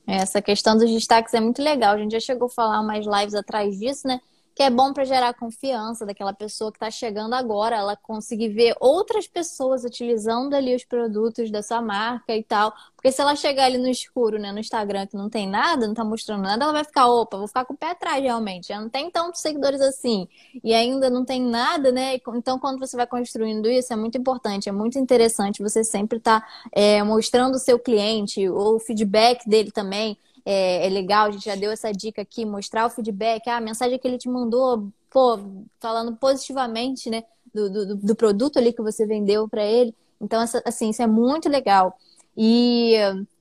[0.05, 1.95] Essa questão dos destaques é muito legal.
[1.95, 4.19] A gente já chegou a falar umas lives atrás disso, né?
[4.59, 8.75] Que é bom para gerar confiança daquela pessoa que está chegando agora, ela conseguir ver
[8.81, 12.73] outras pessoas utilizando ali os produtos da sua marca e tal.
[12.93, 15.93] Porque se ela chegar ali no escuro, né, no Instagram, que não tem nada, não
[15.93, 18.67] está mostrando nada, ela vai ficar, opa, vou ficar com o pé atrás realmente.
[18.67, 20.27] Já não tem tantos seguidores assim.
[20.61, 22.19] E ainda não tem nada, né?
[22.35, 26.41] Então, quando você vai construindo isso, é muito importante, é muito interessante você sempre estar
[26.41, 31.31] tá, é, mostrando o seu cliente, ou o feedback dele também é, é, legal, a
[31.31, 34.29] gente já deu essa dica aqui, mostrar o feedback, ah, a mensagem que ele te
[34.29, 35.39] mandou, pô,
[35.79, 37.23] falando positivamente, né,
[37.53, 39.95] do, do, do produto ali que você vendeu para ele.
[40.21, 41.97] Então, essa, assim, isso é muito legal.
[42.35, 42.95] E,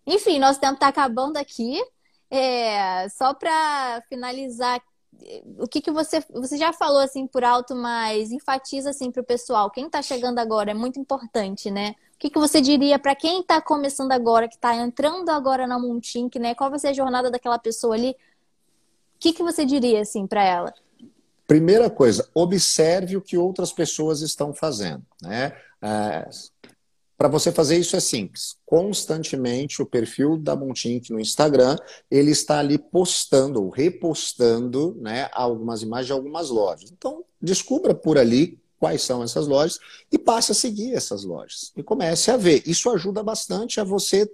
[0.06, 1.80] enfim, nosso tempo está acabando aqui.
[2.30, 4.80] É, só para finalizar,
[5.58, 9.24] o que, que você você já falou assim por alto, mas enfatiza assim para o
[9.24, 9.70] pessoal.
[9.70, 11.94] Quem está chegando agora é muito importante, né?
[12.14, 15.78] O que, que você diria para quem está começando agora, que está entrando agora na
[15.78, 16.54] Montink, né?
[16.54, 18.10] Qual vai ser a jornada daquela pessoa ali?
[18.10, 20.74] O que, que você diria assim para ela?
[21.46, 25.52] Primeira coisa, observe o que outras pessoas estão fazendo, né?
[27.18, 28.56] Para você fazer isso é simples.
[28.64, 31.76] Constantemente o perfil da Montink no Instagram,
[32.08, 36.92] ele está ali postando ou repostando, né, algumas imagens de algumas lojas.
[36.92, 39.80] Então, descubra por ali quais são essas lojas
[40.12, 41.72] e passe a seguir essas lojas.
[41.76, 42.62] E comece a ver.
[42.64, 44.30] Isso ajuda bastante a você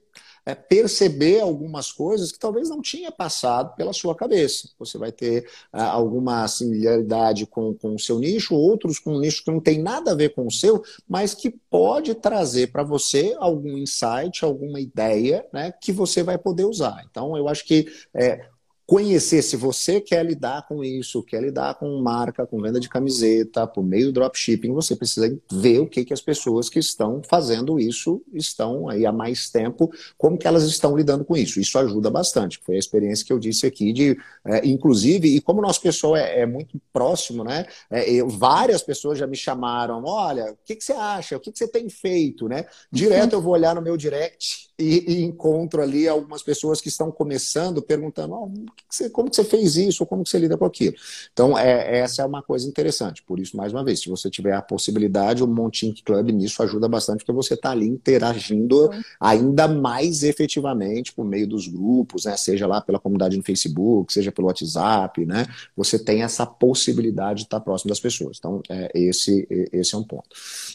[0.47, 4.69] é, perceber algumas coisas que talvez não tinha passado pela sua cabeça.
[4.79, 9.45] Você vai ter ah, alguma similaridade com, com o seu nicho, outros com um nicho
[9.45, 13.35] que não tem nada a ver com o seu, mas que pode trazer para você
[13.39, 17.05] algum insight, alguma ideia né, que você vai poder usar.
[17.11, 18.47] Então, eu acho que é,
[18.87, 23.67] conhecer se você quer lidar com isso, quer lidar com marca, com venda de camiseta,
[23.67, 27.81] por meio do dropshipping, você precisa ver o que, que as pessoas que estão fazendo
[27.81, 31.59] isso estão aí há mais tempo, como que elas estão lidando com isso.
[31.59, 32.61] Isso ajuda bastante.
[32.63, 36.17] Foi a experiência que eu disse aqui de, é, inclusive, e como o nosso pessoal
[36.17, 37.65] é, é muito próximo, né?
[37.91, 41.37] É, eu, várias pessoas já me chamaram, olha, o que, que você acha?
[41.37, 42.67] O que, que você tem feito, né?
[42.93, 47.11] Direto eu vou olhar no meu direct e, e, encontro ali algumas pessoas que estão
[47.11, 50.65] começando perguntando oh, que você, como que você fez isso, como que você lida com
[50.65, 50.95] aquilo.
[51.33, 53.23] Então, é, essa é uma coisa interessante.
[53.23, 56.89] Por isso, mais uma vez, se você tiver a possibilidade, o Montink Club nisso ajuda
[56.89, 62.37] bastante, porque você está ali interagindo ainda mais efetivamente por meio dos grupos, né?
[62.37, 65.47] seja lá pela comunidade no Facebook, seja pelo WhatsApp, né?
[65.77, 68.39] você tem essa possibilidade de estar próximo das pessoas.
[68.39, 70.29] Então, é, esse, esse é um ponto.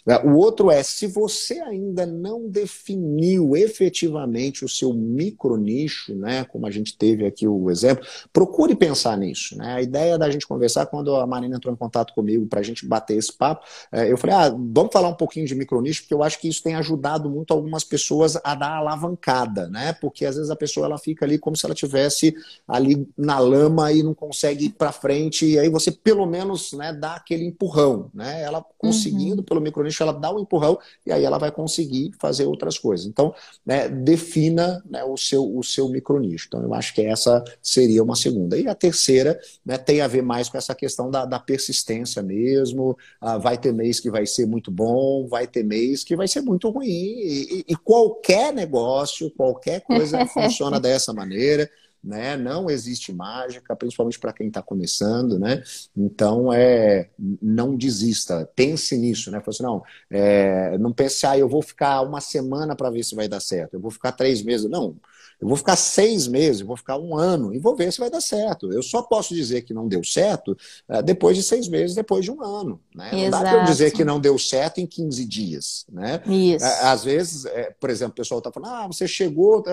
[0.08, 6.14] É, o outro é, se você ainda não definiu efetivamente efetivamente o seu micro nicho,
[6.16, 7.89] né, como a gente teve aqui o exemplo,
[8.32, 9.58] Procure pensar nisso.
[9.58, 9.74] Né?
[9.74, 12.86] A ideia da gente conversar, quando a Marina entrou em contato comigo para a gente
[12.86, 16.24] bater esse papo, é, eu falei, ah, vamos falar um pouquinho de micronicho, porque eu
[16.24, 19.94] acho que isso tem ajudado muito algumas pessoas a dar alavancada, né?
[19.94, 22.36] Porque às vezes a pessoa ela fica ali como se ela tivesse
[22.68, 26.94] ali na lama e não consegue ir para frente, e aí você pelo menos né,
[26.94, 28.42] dá aquele empurrão, né?
[28.42, 29.44] Ela conseguindo uhum.
[29.44, 33.06] pelo micronicho, ela dá o um empurrão e aí ela vai conseguir fazer outras coisas.
[33.06, 33.34] Então,
[33.66, 36.46] né, defina né, o seu o seu micronicho.
[36.48, 37.44] Então, eu acho que essa
[37.80, 38.58] seria uma segunda.
[38.58, 42.98] E a terceira né, tem a ver mais com essa questão da, da persistência mesmo.
[43.22, 46.42] Ah, vai ter mês que vai ser muito bom, vai ter mês que vai ser
[46.42, 46.88] muito ruim.
[46.88, 51.70] E, e, qualquer negócio, qualquer coisa funciona dessa maneira
[52.02, 52.38] né?
[52.38, 55.62] Não existe mágica, principalmente para quem está começando, né?
[55.96, 57.10] Então, é,
[57.42, 59.42] não desista, pense nisso, né?
[59.46, 63.28] assim, não, é, não pense, ah, eu vou ficar uma semana para ver se vai
[63.28, 64.70] dar certo, eu vou ficar três meses.
[64.70, 64.96] Não,
[65.42, 68.20] eu vou ficar seis meses, vou ficar um ano e vou ver se vai dar
[68.20, 68.72] certo.
[68.74, 70.58] Eu só posso dizer que não deu certo
[70.90, 72.82] uh, depois de seis meses, depois de um ano.
[72.94, 73.10] Né?
[73.14, 75.86] Não dá para eu dizer que não deu certo em 15 dias.
[75.90, 76.22] Né?
[76.26, 76.66] Isso.
[76.66, 79.64] Uh, às vezes, uh, por exemplo, o pessoal está falando, ah, você chegou.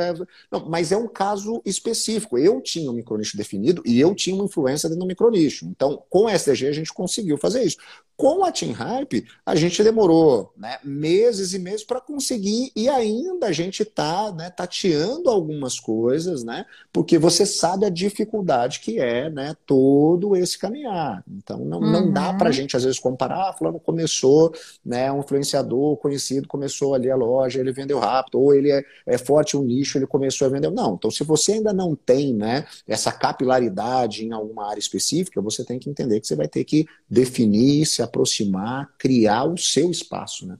[0.52, 2.38] Não, mas é um caso específico.
[2.38, 5.66] Eu tinha um micronicho definido e eu tinha uma influência dentro do micronicho.
[5.66, 7.78] Então, com o SDG, a gente conseguiu fazer isso.
[8.16, 13.48] Com a Team Hype, a gente demorou né, meses e meses para conseguir e ainda
[13.48, 19.28] a gente está né, tateando algumas coisas, né, porque você sabe a dificuldade que é
[19.30, 21.24] né, todo esse caminhar.
[21.28, 21.90] Então, não, uhum.
[21.90, 24.54] não dá para a gente, às vezes, comparar, ah, fulano começou,
[24.84, 29.18] né, um influenciador conhecido começou ali a loja, ele vendeu rápido, ou ele é, é
[29.18, 30.70] forte um nicho, ele começou a vender.
[30.70, 35.64] Não, então se você ainda não tem né, essa capilaridade em alguma área específica, você
[35.64, 40.46] tem que entender que você vai ter que definir, se aproximar, criar o seu espaço,
[40.46, 40.56] né?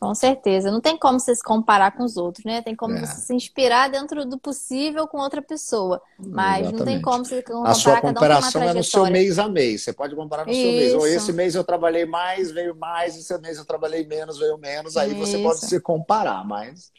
[0.00, 0.70] Com certeza.
[0.70, 2.62] Não tem como você se comparar com os outros, né?
[2.62, 3.00] Tem como é.
[3.00, 6.00] você se inspirar dentro do possível com outra pessoa.
[6.18, 6.78] Mas Exatamente.
[6.78, 9.82] não tem como você comparar A sua comparação um é no seu mês a mês.
[9.82, 10.62] Você pode comparar no Isso.
[10.62, 10.94] seu mês.
[10.94, 13.14] Ou esse mês eu trabalhei mais, veio mais.
[13.14, 14.96] Esse mês eu trabalhei menos, veio menos.
[14.96, 15.18] Aí Isso.
[15.18, 16.90] você pode se comparar, mas...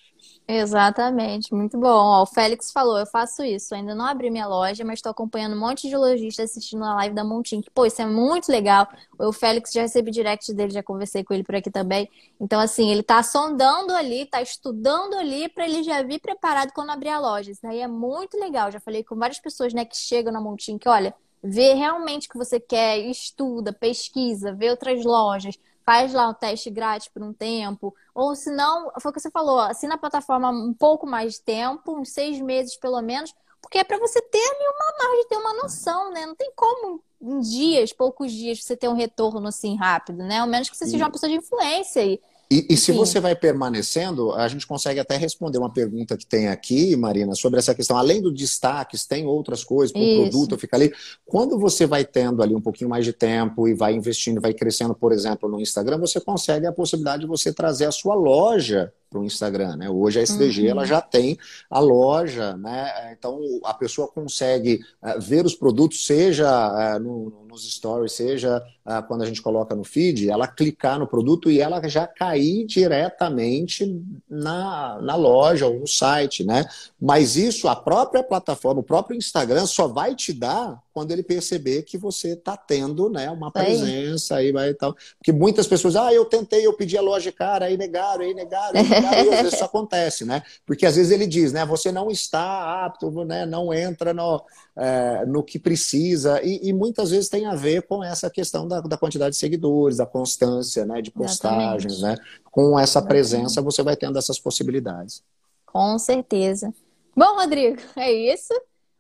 [0.48, 1.88] Exatamente, muito bom.
[1.88, 5.56] Ó, o Félix falou, eu faço isso, ainda não abri minha loja, mas estou acompanhando
[5.56, 7.62] um monte de lojistas assistindo a live da Montin.
[7.74, 8.86] Pô, isso é muito legal.
[9.18, 12.10] O Félix já recebi direct dele, já conversei com ele por aqui também.
[12.38, 16.90] Então, assim, ele tá sondando ali, tá estudando ali para ele já vir preparado quando
[16.90, 17.52] abrir a loja.
[17.52, 18.70] Isso daí é muito legal.
[18.70, 22.32] Já falei com várias pessoas, né, que chegam na Montin, que olha, vê realmente o
[22.32, 25.56] que você quer, estuda, pesquisa, vê outras lojas
[25.86, 29.32] faz lá o teste grátis por um tempo, ou se não, foi o que você
[29.32, 33.78] falou, assina a plataforma um pouco mais de tempo, uns seis meses pelo menos, porque
[33.78, 36.26] é para você ter uma margem, ter uma noção, né?
[36.26, 40.40] Não tem como em dias, poucos dias, você ter um retorno assim rápido, né?
[40.40, 42.20] Ao menos que você seja uma pessoa de influência aí.
[42.52, 46.50] E, e, se você vai permanecendo, a gente consegue até responder uma pergunta que tem
[46.50, 47.96] aqui, Marina, sobre essa questão.
[47.96, 50.94] Além do destaques, tem outras coisas, o produto fica ali.
[51.26, 54.94] Quando você vai tendo ali um pouquinho mais de tempo e vai investindo, vai crescendo,
[54.94, 59.20] por exemplo, no Instagram, você consegue a possibilidade de você trazer a sua loja para
[59.20, 59.90] o Instagram, né?
[59.90, 60.70] Hoje a SDG uhum.
[60.70, 61.38] ela já tem
[61.70, 63.14] a loja, né?
[63.18, 68.64] Então a pessoa consegue uh, ver os produtos, seja uh, no, nos stories, seja
[69.08, 74.04] quando a gente coloca no feed, ela clicar no produto e ela já cair diretamente
[74.28, 76.66] na, na loja ou no site, né?
[77.00, 81.84] Mas isso a própria plataforma, o próprio Instagram só vai te dar quando ele perceber
[81.84, 84.96] que você está tendo né, uma presença aí vai e tal.
[85.18, 88.74] Porque muitas pessoas, ah, eu tentei, eu pedi a loja cara, aí negaram, aí negaram,
[89.10, 90.44] vezes isso acontece, né?
[90.66, 94.44] Porque às vezes ele diz, né, você não está apto, né, não entra no,
[94.76, 98.82] é, no que precisa, e, e, muitas vezes tem a ver com essa questão da,
[98.82, 102.22] da quantidade de seguidores, da constância, né, de postagens, Exatamente.
[102.22, 102.26] né?
[102.52, 105.24] Com essa presença você vai tendo essas possibilidades.
[105.66, 106.74] Com certeza.
[107.16, 108.54] Bom, Rodrigo, é isso.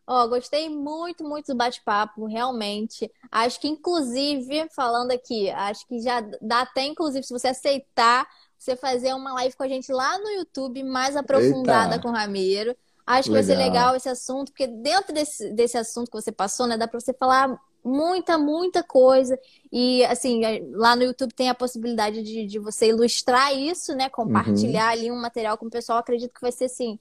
[0.07, 3.09] Ó, gostei muito, muito do bate-papo, realmente.
[3.31, 8.27] Acho que, inclusive, falando aqui, acho que já dá até, inclusive, se você aceitar,
[8.61, 12.03] você fazer uma live com a gente lá no YouTube, mais aprofundada Eita.
[12.03, 12.77] com o Ramiro.
[13.07, 13.33] Acho que legal.
[13.33, 16.87] vai ser legal esse assunto, porque dentro desse, desse assunto que você passou, né, dá
[16.87, 19.37] para você falar muita, muita coisa.
[19.71, 20.41] E, assim,
[20.73, 24.09] lá no YouTube tem a possibilidade de, de você ilustrar isso, né?
[24.09, 24.91] Compartilhar uhum.
[24.91, 25.97] ali um material com o pessoal.
[25.97, 26.99] Acredito que vai ser, assim,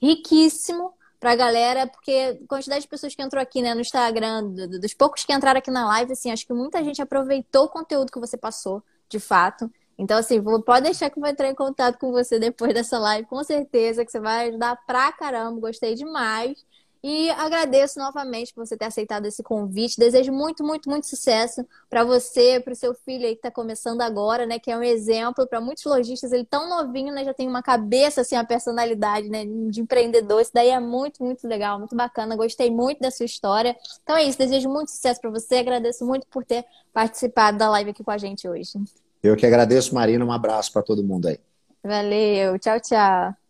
[0.00, 4.44] riquíssimo pra galera, porque a quantidade de pessoas que entrou aqui, né, no Instagram,
[4.80, 8.12] dos poucos que entraram aqui na live, assim, acho que muita gente aproveitou o conteúdo
[8.12, 9.68] que você passou, de fato.
[9.98, 13.28] Então, assim, pode deixar que eu vou entrar em contato com você depois dessa live,
[13.28, 16.56] com certeza, que você vai ajudar pra caramba, gostei demais.
[17.04, 19.98] E agradeço novamente por você ter aceitado esse convite.
[19.98, 24.02] Desejo muito, muito, muito sucesso para você, para o seu filho aí que está começando
[24.02, 24.60] agora, né?
[24.60, 26.30] Que é um exemplo para muitos lojistas.
[26.30, 27.24] Ele tão novinho, né?
[27.24, 29.44] Já tem uma cabeça, assim, uma personalidade, né?
[29.44, 30.40] De empreendedor.
[30.42, 32.36] Isso daí é muito, muito legal, muito bacana.
[32.36, 33.76] Gostei muito da sua história.
[34.04, 34.38] Então é isso.
[34.38, 35.56] Desejo muito sucesso para você.
[35.56, 38.78] Agradeço muito por ter participado da live aqui com a gente hoje.
[39.22, 40.24] Eu que agradeço, Marina.
[40.24, 41.38] Um abraço para todo mundo aí.
[41.84, 42.58] Valeu.
[42.58, 43.41] Tchau, tchau.